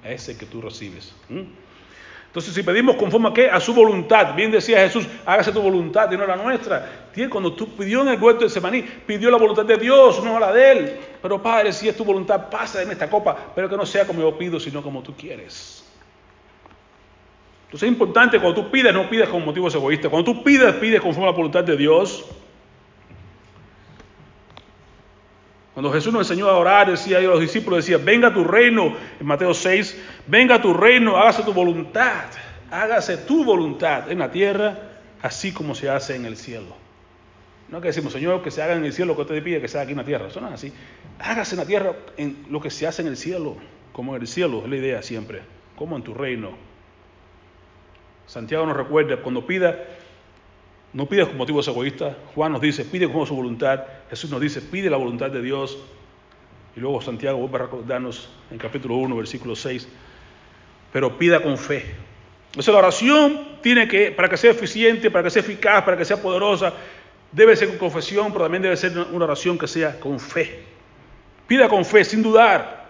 [0.04, 1.14] Ese que tú recibes.
[2.32, 3.50] Entonces, si pedimos conforme a qué?
[3.50, 4.34] A su voluntad.
[4.36, 7.10] Bien decía Jesús, hágase tu voluntad y no la nuestra.
[7.30, 10.54] Cuando tú pidió en el huerto de Semaní, pidió la voluntad de Dios, no la
[10.54, 11.00] de Él.
[11.22, 14.22] Pero Padre, si es tu voluntad, pasa en esta copa, pero que no sea como
[14.22, 15.86] yo pido, sino como tú quieres.
[17.66, 20.10] Entonces es importante cuando tú pides, no pides con motivos egoístas.
[20.10, 22.24] Cuando tú pides, pides conforme a la voluntad de Dios.
[25.74, 29.26] Cuando Jesús nos enseñó a orar, decía a los discípulos, decía, venga tu reino, en
[29.26, 32.26] Mateo 6, venga tu reino, hágase tu voluntad,
[32.70, 34.78] hágase tu voluntad en la tierra,
[35.22, 36.76] así como se hace en el cielo.
[37.70, 39.70] No que decimos, Señor, que se haga en el cielo lo que usted pide que
[39.70, 40.28] se haga aquí en la tierra.
[40.28, 40.74] Eso no es así.
[41.20, 43.56] Hágase en la tierra en lo que se hace en el cielo,
[43.94, 45.42] como en el cielo, es la idea siempre,
[45.78, 46.52] como en tu reino.
[48.28, 49.78] Santiago nos recuerda, cuando pida,
[50.94, 52.16] no pidas con motivos egoístas.
[52.36, 53.84] Juan nos dice, pide con su voluntad.
[54.10, 55.78] Jesús nos dice, pide la voluntad de Dios.
[56.76, 59.88] Y luego Santiago vuelve a recordarnos en capítulo 1, versículo 6.
[60.92, 61.86] Pero pida con fe.
[62.48, 66.04] Entonces la oración tiene que, para que sea eficiente, para que sea eficaz, para que
[66.04, 66.74] sea poderosa,
[67.32, 70.66] debe ser con confesión, pero también debe ser una oración que sea con fe.
[71.48, 72.81] Pida con fe, sin dudar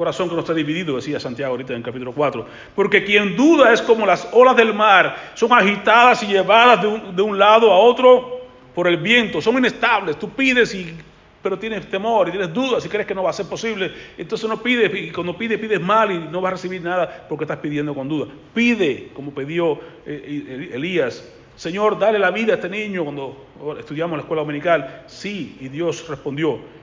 [0.00, 2.46] corazón que no está dividido, decía Santiago ahorita en el capítulo 4.
[2.74, 7.38] Porque quien duda es como las olas del mar, son agitadas y llevadas de un,
[7.38, 8.40] lado a otro
[8.74, 10.18] por el viento, son inestables.
[10.18, 10.96] Tú pides y
[11.42, 14.48] pero tienes temor y tienes dudas y crees que no va a ser posible, entonces
[14.48, 17.58] no pides y cuando pides pides mal y no vas a recibir nada porque estás
[17.58, 18.26] pidiendo con duda.
[18.54, 24.16] Pide como pidió eh, Elías, Señor, dale la vida a este niño cuando estudiamos en
[24.18, 25.04] la escuela dominical.
[25.06, 26.79] Sí, y Dios respondió.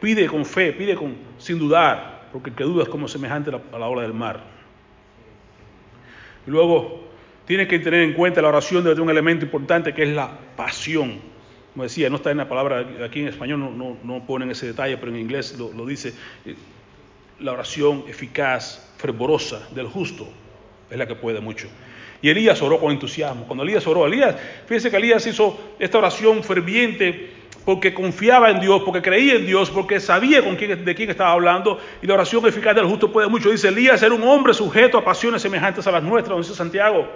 [0.00, 3.78] Pide con fe, pide con, sin dudar, porque el que duda es como semejante a
[3.78, 4.40] la, ola del mar.
[6.46, 7.08] Y luego,
[7.46, 11.20] tienes que tener en cuenta la oración de un elemento importante que es la pasión.
[11.72, 14.98] Como decía, no está en la palabra, aquí en español no, no, ponen ese detalle,
[14.98, 16.12] pero en inglés lo, lo dice.
[16.44, 16.54] Eh,
[17.40, 20.28] la oración eficaz, fervorosa del justo
[20.90, 21.68] es la que puede mucho.
[22.20, 23.46] Y Elías oró con entusiasmo.
[23.46, 28.82] Cuando Elías oró, Elías, fíjense que Elías hizo esta oración ferviente porque confiaba en Dios,
[28.84, 32.44] porque creía en Dios, porque sabía con quién, de quién estaba hablando, y la oración
[32.46, 33.50] eficaz del justo puede mucho.
[33.50, 37.08] Dice Elías era un hombre sujeto a pasiones semejantes a las nuestras, dice Santiago.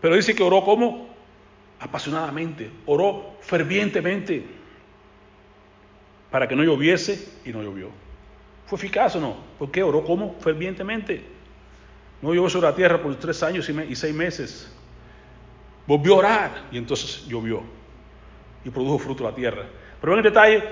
[0.00, 1.08] Pero dice que oró como
[1.80, 4.44] apasionadamente, oró fervientemente
[6.30, 7.88] para que no lloviese y no llovió.
[8.66, 9.36] ¿Fue eficaz o no?
[9.58, 11.24] ¿Por qué oró como fervientemente?
[12.20, 14.72] No llovió sobre la tierra por tres años y seis meses.
[15.86, 17.62] Volvió a orar y entonces llovió
[18.64, 19.64] y produjo fruto la tierra.
[20.00, 20.62] Pero en detalle,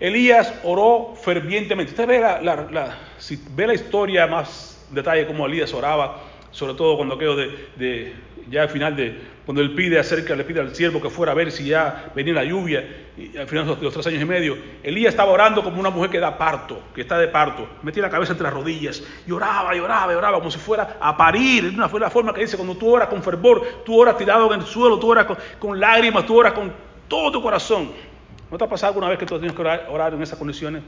[0.00, 1.92] Elías oró fervientemente.
[1.92, 7.14] Usted ve la, si ve la historia más detalle como Elías oraba, sobre todo cuando
[7.14, 8.12] aquello de,
[8.48, 11.34] ya al final de cuando él pide acerca, le pide al siervo que fuera a
[11.34, 14.56] ver si ya venía la lluvia, y al final de los, tres años y medio,
[14.82, 18.08] Elías estaba orando como una mujer que da parto, que está de parto, metía la
[18.08, 21.72] cabeza entre las rodillas, y oraba, y oraba, y oraba, como si fuera a parir,
[21.74, 24.60] una, fue la forma que dice, cuando tú oras con fervor, tú oras tirado en
[24.60, 25.26] el suelo, tú oras
[25.58, 26.72] con lágrimas, tú oras con
[27.14, 27.92] todo tu corazón.
[28.50, 30.82] ¿No te ha pasado alguna vez que tú tienes que orar, en esas condiciones?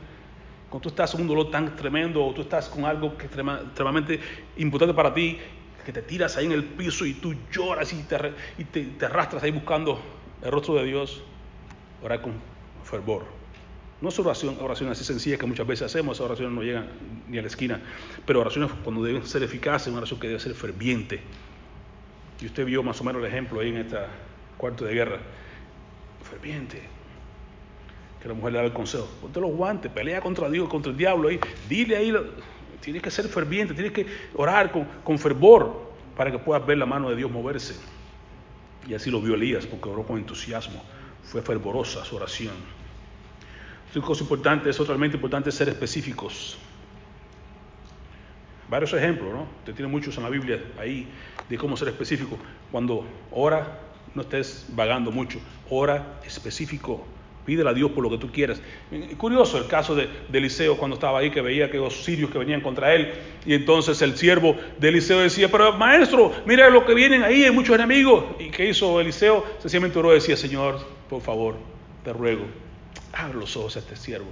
[0.69, 3.33] Cuando tú estás con un dolor tan tremendo o tú estás con algo que es
[3.33, 4.19] extremadamente
[4.57, 5.39] importante para ti,
[5.85, 8.17] que te tiras ahí en el piso y tú lloras y te,
[8.59, 10.01] y te, arrastras ahí buscando
[10.43, 11.23] el rostro de Dios,
[12.03, 12.33] orar con
[12.83, 13.25] fervor.
[14.01, 16.89] No es oración, oración así sencilla que muchas veces hacemos, esas oraciones no llegan
[17.29, 17.81] ni a la esquina,
[18.27, 21.21] pero oraciones cuando deben ser eficaces, una oración que debe ser ferviente.
[22.41, 24.09] Y usted vio más o menos el ejemplo ahí en esta
[24.59, 25.21] cuarto de guerra
[26.27, 26.83] ferviente.
[28.21, 30.99] Que la mujer le da el consejo, ponte los guantes, pelea contra Dios, contra el
[30.99, 32.12] diablo ahí, dile ahí,
[32.81, 37.11] Tienes que ser ferviente, tienes que orar con, fervor para que puedas ver la mano
[37.11, 37.75] de Dios moverse.
[38.87, 40.83] Y así lo vio Elías, porque oró con entusiasmo.
[41.25, 42.55] Fue fervorosa su oración.
[43.91, 46.59] Otra cosa importante, es totalmente importante ser específicos.
[48.69, 49.49] Varios ejemplos, ¿no?
[49.61, 51.09] Usted tiene muchos en la Biblia ahí
[51.49, 52.37] de cómo ser específico.
[52.71, 53.81] Cuando ora,
[54.16, 55.38] no estés vagando mucho.
[55.68, 57.07] Ora específico.
[57.44, 58.61] Pídele a Dios por lo que tú quieras.
[59.18, 62.61] Curioso el caso de, Eliseo cuando estaba ahí, que veía que los sirios que venían
[62.61, 63.12] contra él,
[63.44, 67.52] y entonces el siervo de Eliseo decía, pero maestro, mira lo que vienen ahí, hay
[67.52, 68.24] muchos enemigos.
[68.40, 69.44] ¿Y qué hizo Eliseo?
[69.61, 71.55] Sencillamente oró y decía, Señor, por favor,
[72.02, 72.46] te ruego,
[73.12, 74.31] abre los ojos a este siervo.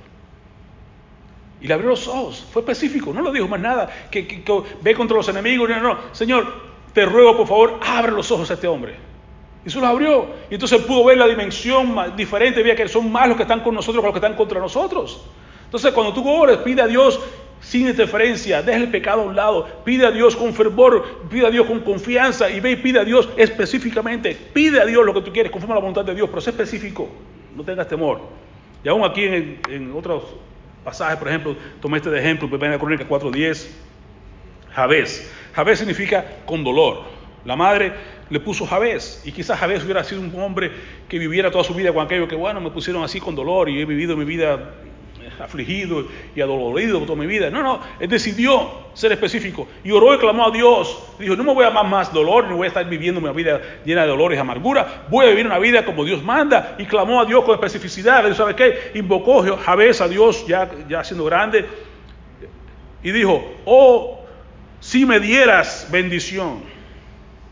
[1.61, 4.43] Y le abrió los ojos, fue específico, no lo dijo más nada, que,
[4.83, 6.53] ve contra los enemigos, no, no, Señor,
[6.93, 9.14] te ruego por favor, abre los ojos a este hombre.
[9.65, 10.27] Y se los abrió.
[10.51, 13.75] Y entonces pudo ver la dimensión diferente, veía que son más los que están con
[13.75, 15.25] nosotros que los que están contra nosotros.
[15.65, 17.19] Entonces cuando tú ores, pide a Dios
[17.61, 21.51] sin interferencia, deja el pecado a un lado, pide a Dios con fervor, pide a
[21.51, 25.23] Dios con confianza y ve y pide a Dios específicamente, pide a Dios lo que
[25.23, 27.09] tú quieres, conforme a la voluntad de Dios, pero sé específico,
[27.57, 28.21] no tengas temor.
[28.85, 30.25] Y aún aquí en, otros
[30.85, 33.67] pasajes, por ejemplo, tomé este de ejemplo, 1 Crónica 4.10,
[34.73, 35.33] Javés.
[35.55, 37.05] Javés significa con dolor.
[37.47, 37.93] La madre
[38.31, 40.71] le puso Javés y quizás Javés hubiera sido un hombre
[41.09, 43.81] que viviera toda su vida con aquello que, bueno, me pusieron así con dolor y
[43.81, 44.75] he vivido mi vida
[45.41, 47.51] afligido y adolorido toda mi vida.
[47.51, 51.03] No, no, él decidió ser específico y oró y clamó a Dios.
[51.19, 53.61] Dijo, no me voy a amar más dolor, ni voy a estar viviendo una vida
[53.85, 55.07] llena de dolores y amargura.
[55.11, 56.77] Voy a vivir una vida como Dios manda.
[56.79, 58.33] Y clamó a Dios con especificidad.
[58.35, 58.93] ¿sabe qué?
[58.95, 61.65] Invocó Javés a Dios ya, ya siendo grande.
[63.03, 64.21] Y dijo, oh,
[64.81, 66.74] si me dieras bendición.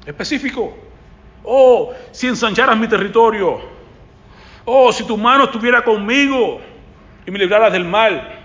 [0.07, 0.77] Específico.
[1.45, 3.61] Oh, si ensancharas mi territorio.
[4.65, 6.61] Oh, si tu mano estuviera conmigo
[7.27, 8.41] y me libraras del mal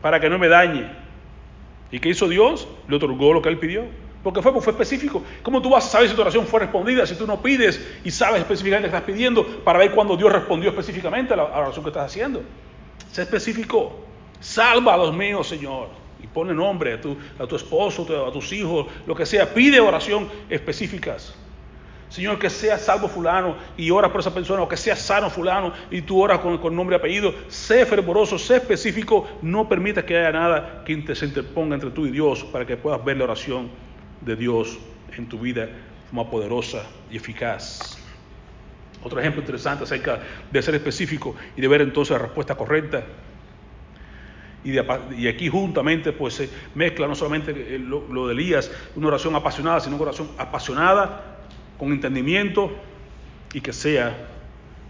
[0.00, 0.90] para que no me dañe.
[1.90, 2.68] ¿Y qué hizo Dios?
[2.88, 3.84] Le otorgó lo que él pidió.
[4.22, 5.22] Porque fue, fue específico.
[5.42, 8.10] ¿Cómo tú vas a saber si tu oración fue respondida si tú no pides y
[8.10, 11.90] sabes específicamente que estás pidiendo para ver cuándo Dios respondió específicamente a la, oración que
[11.90, 12.42] estás haciendo?
[13.10, 14.00] Sé específico.
[14.38, 15.88] Salva a los míos, Señor.
[16.22, 19.52] Y pone nombre a tu, a tu esposo, a tus hijos, lo que sea.
[19.52, 21.34] Pide oración específicas.
[22.12, 25.72] Señor, que sea salvo fulano y ora por esa persona, o que sea sano fulano
[25.90, 27.34] y tú oras con, nombre y apellido.
[27.48, 32.10] Sé fervoroso, sé específico, no permita que haya nada que se interponga entre tú y
[32.10, 33.70] Dios para que puedas ver la oración
[34.20, 34.78] de Dios
[35.16, 35.70] en tu vida
[36.12, 37.96] más poderosa y eficaz.
[39.02, 43.04] Otro ejemplo interesante acerca de ser específico y de ver entonces la respuesta correcta.
[44.64, 49.80] Y, aquí juntamente pues se mezcla no solamente lo, lo, de Elías, una oración apasionada,
[49.80, 51.40] sino una oración apasionada
[51.78, 52.70] con entendimiento
[53.52, 54.28] y que sea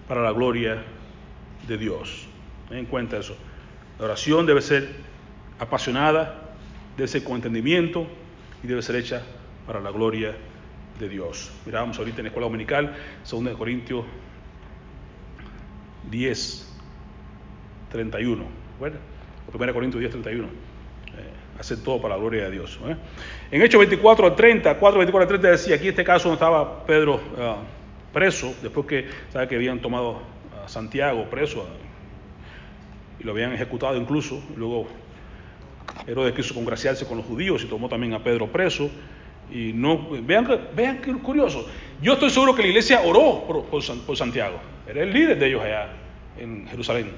[0.06, 0.82] para la gloria
[1.66, 2.26] de Dios.
[2.68, 3.36] Ten en cuenta eso.
[3.98, 4.90] La oración debe ser
[5.58, 6.54] apasionada,
[6.96, 8.06] debe ser con entendimiento
[8.62, 9.22] y debe ser hecha
[9.66, 10.34] para la gloria
[10.98, 11.50] de Dios.
[11.64, 12.94] Miramos ahorita en la escuela dominical,
[13.30, 14.04] 2 de Corintios
[16.10, 16.78] 10,
[17.90, 18.44] 31.
[18.78, 18.96] Bueno,
[19.52, 20.72] 1 Corintios 10, 31
[21.58, 22.78] hacer todo para la gloria de Dios.
[22.86, 22.96] ¿eh?
[23.50, 26.84] En Hechos 24 al 30, 4, 24 al 30 decía, aquí este caso no estaba
[26.84, 27.56] Pedro ah,
[28.12, 30.22] preso, después que, sabe que habían tomado
[30.64, 31.66] a Santiago preso
[33.20, 34.88] y lo habían ejecutado incluso, luego
[36.06, 38.90] Herodes quiso congraciarse con los judíos y tomó también a Pedro preso.
[39.50, 41.68] Y no, vean, vean qué curioso.
[42.00, 44.58] Yo estoy seguro que la iglesia oró por, por, Santiago.
[44.88, 45.88] Era el líder de ellos allá
[46.38, 47.10] en Jerusalén.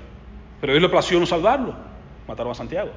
[0.60, 1.76] Pero Dios le plació no salvarlo.
[2.26, 2.90] Mataron a Santiago.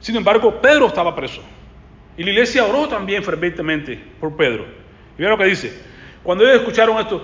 [0.00, 1.40] Sin embargo, Pedro estaba preso.
[2.16, 4.66] Y la iglesia oró también fervientemente por Pedro.
[5.16, 5.94] Y vean lo que dice.
[6.22, 7.22] Cuando ellos escucharon esto,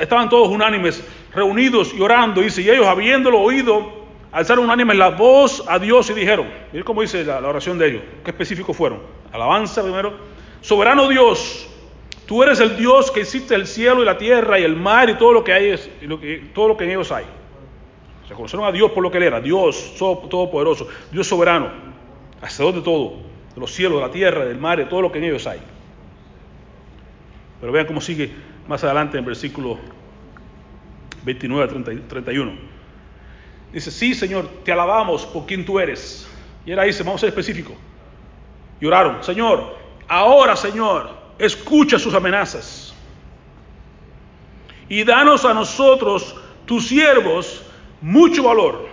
[0.00, 2.40] estaban todos unánimes, reunidos y orando.
[2.40, 7.02] Dice, y ellos habiéndolo oído, alzaron unánimes la voz a Dios y dijeron, miren cómo
[7.02, 9.00] dice la, oración de ellos, qué específicos fueron.
[9.32, 10.14] Alabanza primero.
[10.62, 11.68] Soberano Dios,
[12.26, 15.14] tú eres el Dios que hiciste el cielo y la tierra y el mar y
[15.14, 15.76] todo lo que hay,
[16.54, 17.24] todo lo que en ellos hay.
[18.28, 21.70] Reconocieron a Dios por lo que Él era, Dios todopoderoso, Dios soberano,
[22.40, 23.16] hacedor de todo,
[23.54, 25.60] de los cielos, de la tierra, del mar, de todo lo que en ellos hay.
[27.60, 28.32] Pero vean cómo sigue
[28.66, 29.78] más adelante en versículo
[31.24, 32.52] 29 a 31.
[33.72, 36.28] Dice, sí Señor, te alabamos por quien tú eres.
[36.66, 37.72] Y él dice, vamos a ser específico.
[38.80, 39.76] Y oraron, Señor,
[40.08, 42.94] ahora Señor, escucha sus amenazas.
[44.88, 47.64] Y danos a nosotros, tus siervos,
[48.02, 48.88] mucho valor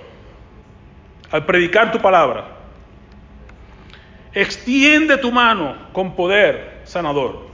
[1.31, 2.57] al predicar tu palabra.
[4.33, 7.49] Extiende tu mano con poder sanador.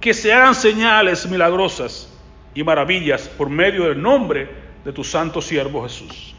[0.00, 2.16] Que se hagan señales milagrosas
[2.54, 4.48] y maravillas por medio del nombre
[4.84, 6.34] de tu santo siervo Jesús.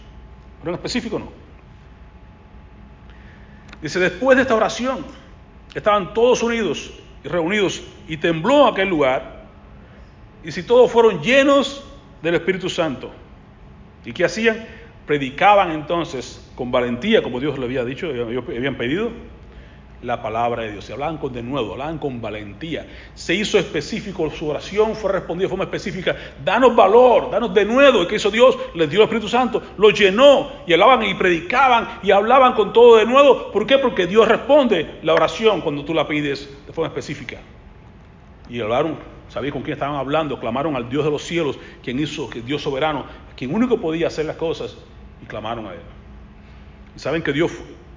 [0.59, 1.29] Pero en específico no.
[3.81, 5.05] Dice, después de esta oración,
[5.73, 6.91] estaban todos unidos
[7.23, 9.45] y reunidos y tembló aquel lugar.
[10.43, 11.83] Y si todos fueron llenos
[12.21, 13.11] del Espíritu Santo.
[14.05, 14.65] ¿Y qué hacían?
[15.05, 19.11] Predicaban entonces con valentía, como Dios le había dicho, habían pedido,
[20.01, 20.85] la palabra de Dios.
[20.85, 22.87] Se hablaban con de nuevo, hablaban con valentía.
[23.13, 26.15] Se hizo específico, su oración fue respondida de forma específica.
[26.43, 28.03] Danos valor, danos de nuevo.
[28.03, 28.57] ¿Y qué hizo Dios?
[28.75, 32.97] Les dio el Espíritu Santo, lo llenó y hablaban y predicaban y hablaban con todo
[32.97, 33.51] de nuevo.
[33.51, 33.77] ¿Por qué?
[33.77, 37.37] Porque Dios responde la oración cuando tú la pides de forma específica.
[38.49, 38.97] Y hablaron,
[39.29, 42.61] sabían con quién estaban hablando, clamaron al Dios de los cielos, quien hizo, que Dios
[42.61, 43.05] soberano,
[43.35, 44.77] quien único podía hacer las cosas,
[45.23, 45.79] y clamaron a Él.
[46.95, 47.51] Y saben que Dios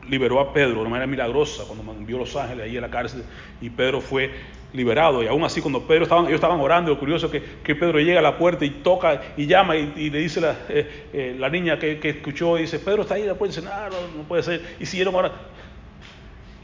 [0.09, 2.91] liberó a Pedro de una manera milagrosa cuando envió a los ángeles ahí a la
[2.91, 3.23] cárcel
[3.61, 4.31] y Pedro fue
[4.73, 5.23] liberado.
[5.23, 8.21] Y aún así, cuando Pedro estaban, ellos estaban orando, lo curioso es que, Pedro llega
[8.21, 11.79] a la puerta y toca y llama y, le dice la, eh, eh, la niña
[11.79, 14.77] que, escuchó, y dice, Pedro está ahí, la puerta, dice, no, no, no puede ser.
[14.81, 15.33] Y siguieron ahora.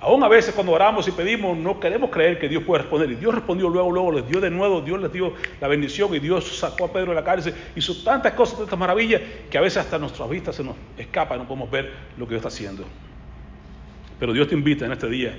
[0.00, 3.10] Aún a veces cuando oramos y pedimos, no queremos creer que Dios puede responder.
[3.10, 6.20] Y Dios respondió luego, luego les dio de nuevo, Dios les dio la bendición y
[6.20, 7.52] Dios sacó a Pedro de la cárcel.
[7.74, 9.20] Hizo tantas cosas, tantas maravillas,
[9.50, 12.34] que a veces hasta nuestras vistas se nos escapa y no podemos ver lo que
[12.34, 12.84] Dios está haciendo.
[14.20, 15.34] Pero Dios te invita en este día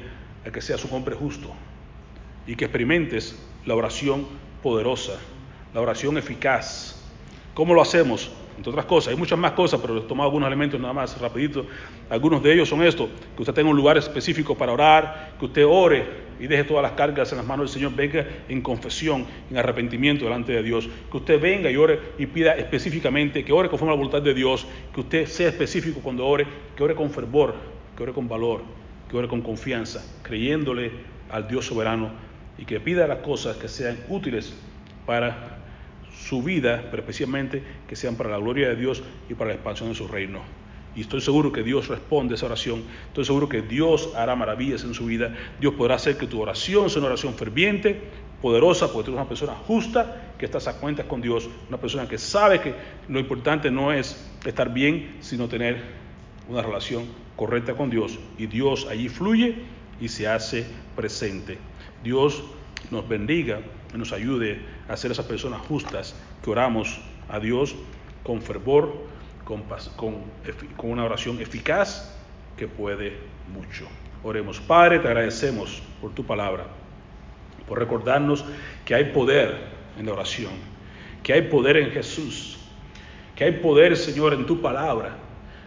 [0.45, 1.49] a que seas un hombre justo
[2.45, 4.27] y que experimentes la oración
[4.61, 5.19] poderosa,
[5.73, 7.01] la oración eficaz.
[7.53, 8.31] ¿Cómo lo hacemos?
[8.59, 11.65] Entre otras cosas, hay muchas más cosas, pero les tomo algunos elementos nada más rapidito.
[12.09, 15.65] Algunos de ellos son estos, que usted tenga un lugar específico para orar, que usted
[15.65, 16.05] ore
[16.41, 20.25] y deje todas las cargas en las manos del Señor, venga en confesión, en arrepentimiento
[20.25, 23.95] delante de Dios, que usted venga y ore y pida específicamente, que ore conforme a
[23.95, 26.45] la voluntad de Dios, que usted sea específico cuando ore,
[26.75, 27.55] que ore con fervor,
[27.95, 28.63] que ore con valor,
[29.09, 30.91] que ore con confianza, creyéndole
[31.31, 32.11] al Dios soberano
[32.57, 34.53] y que pida las cosas que sean útiles
[35.05, 35.58] para
[36.19, 39.89] su vida, pero especialmente que sean para la gloria de Dios y para la expansión
[39.89, 40.41] de su reino.
[40.95, 42.83] Y estoy seguro que Dios responde a esa oración.
[43.07, 45.33] Estoy seguro que Dios hará maravillas en su vida.
[45.59, 48.01] Dios podrá hacer que tu oración sea una oración ferviente,
[48.41, 52.07] poderosa, porque tú eres una persona justa, que estás a cuentas con Dios, una persona
[52.07, 52.73] que sabe que
[53.07, 55.81] lo importante no es estar bien, sino tener
[56.47, 57.05] una relación
[57.35, 59.55] correcta con Dios y Dios allí fluye
[60.01, 60.65] y se hace
[60.95, 61.57] presente.
[62.03, 62.43] Dios
[62.91, 63.59] nos bendiga
[63.97, 67.75] nos ayude a ser esas personas justas que oramos a Dios
[68.23, 68.93] con fervor,
[69.43, 69.63] con,
[69.95, 70.17] con,
[70.77, 72.15] con una oración eficaz
[72.57, 73.17] que puede
[73.53, 73.87] mucho.
[74.23, 76.65] Oremos, Padre, te agradecemos por tu palabra,
[77.67, 78.45] por recordarnos
[78.85, 79.55] que hay poder
[79.97, 80.51] en la oración,
[81.23, 82.59] que hay poder en Jesús,
[83.35, 85.17] que hay poder, Señor, en tu palabra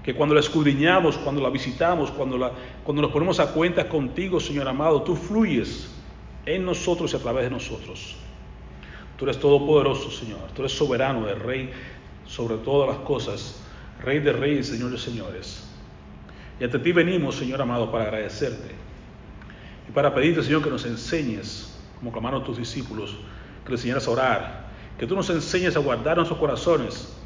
[0.02, 2.50] que cuando la escudriñamos, cuando la visitamos, cuando, la,
[2.82, 5.90] cuando nos ponemos a cuenta contigo, Señor amado, tú fluyes
[6.46, 8.16] en nosotros y a través de nosotros.
[9.16, 10.40] Tú eres todopoderoso, Señor.
[10.54, 11.70] Tú eres soberano, de Rey
[12.26, 13.60] sobre todas las cosas,
[14.02, 15.68] Rey de Reyes, Señor de Señores.
[16.58, 18.74] Y ante ti venimos, Señor amado, para agradecerte
[19.88, 23.16] y para pedirte, Señor, que nos enseñes, como clamaron tus discípulos,
[23.64, 24.68] que nos enseñaras a orar,
[24.98, 27.16] que tú nos enseñes a guardar nuestros corazones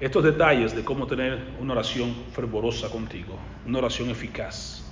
[0.00, 4.83] estos detalles de cómo tener una oración fervorosa contigo, una oración eficaz.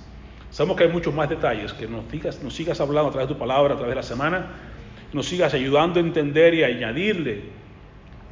[0.53, 3.33] Sabemos que hay muchos más detalles, que nos, sigas, nos sigas hablando a través de
[3.33, 4.51] tu palabra, a través de la semana,
[5.11, 7.41] nos sigas ayudando a entender y a añadirle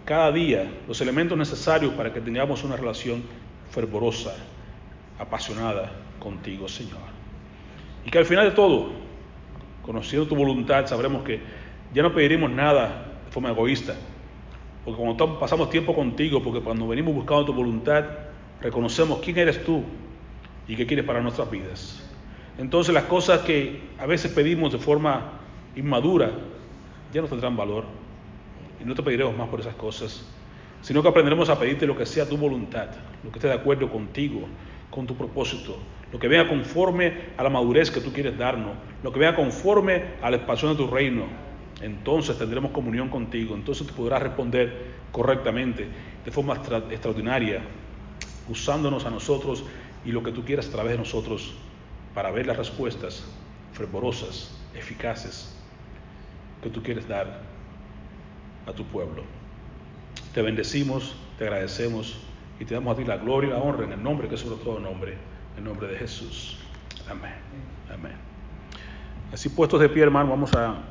[0.05, 3.23] cada día los elementos necesarios para que tengamos una relación
[3.71, 4.35] fervorosa,
[5.17, 6.99] apasionada contigo, Señor.
[8.05, 8.91] Y que al final de todo,
[9.81, 11.39] conociendo tu voluntad, sabremos que
[11.91, 13.95] ya no pediremos nada de forma egoísta,
[14.85, 18.05] porque cuando pasamos tiempo contigo, porque cuando venimos buscando tu voluntad,
[18.61, 19.83] reconocemos quién eres tú
[20.67, 22.00] y qué quieres para nuestras vidas.
[22.57, 25.39] Entonces las cosas que a veces pedimos de forma
[25.75, 26.31] inmadura
[27.13, 27.85] ya no tendrán valor.
[28.79, 30.25] Y no te pediremos más por esas cosas,
[30.81, 32.89] sino que aprenderemos a pedirte lo que sea tu voluntad,
[33.23, 34.47] lo que esté de acuerdo contigo,
[34.89, 35.77] con tu propósito,
[36.11, 38.73] lo que venga conforme a la madurez que tú quieres darnos,
[39.03, 41.25] lo que venga conforme a la expansión de tu reino,
[41.81, 45.87] entonces tendremos comunión contigo, entonces te podrás responder correctamente,
[46.25, 47.61] de forma extraordinaria,
[48.49, 49.63] usándonos a nosotros
[50.05, 51.55] y lo que tú quieras a través de nosotros
[52.13, 53.23] para ver las respuestas
[53.73, 55.55] fervorosas, eficaces
[56.61, 57.41] que tú quieres dar
[58.67, 59.23] a tu pueblo.
[60.33, 62.19] Te bendecimos, te agradecemos
[62.59, 64.41] y te damos a ti la gloria y la honra en el nombre que es
[64.41, 65.13] sobre todo nombre,
[65.53, 66.59] en el nombre de Jesús.
[67.09, 67.33] Amén.
[67.91, 68.13] Amén.
[69.33, 70.81] Así puestos de pie, hermano, vamos a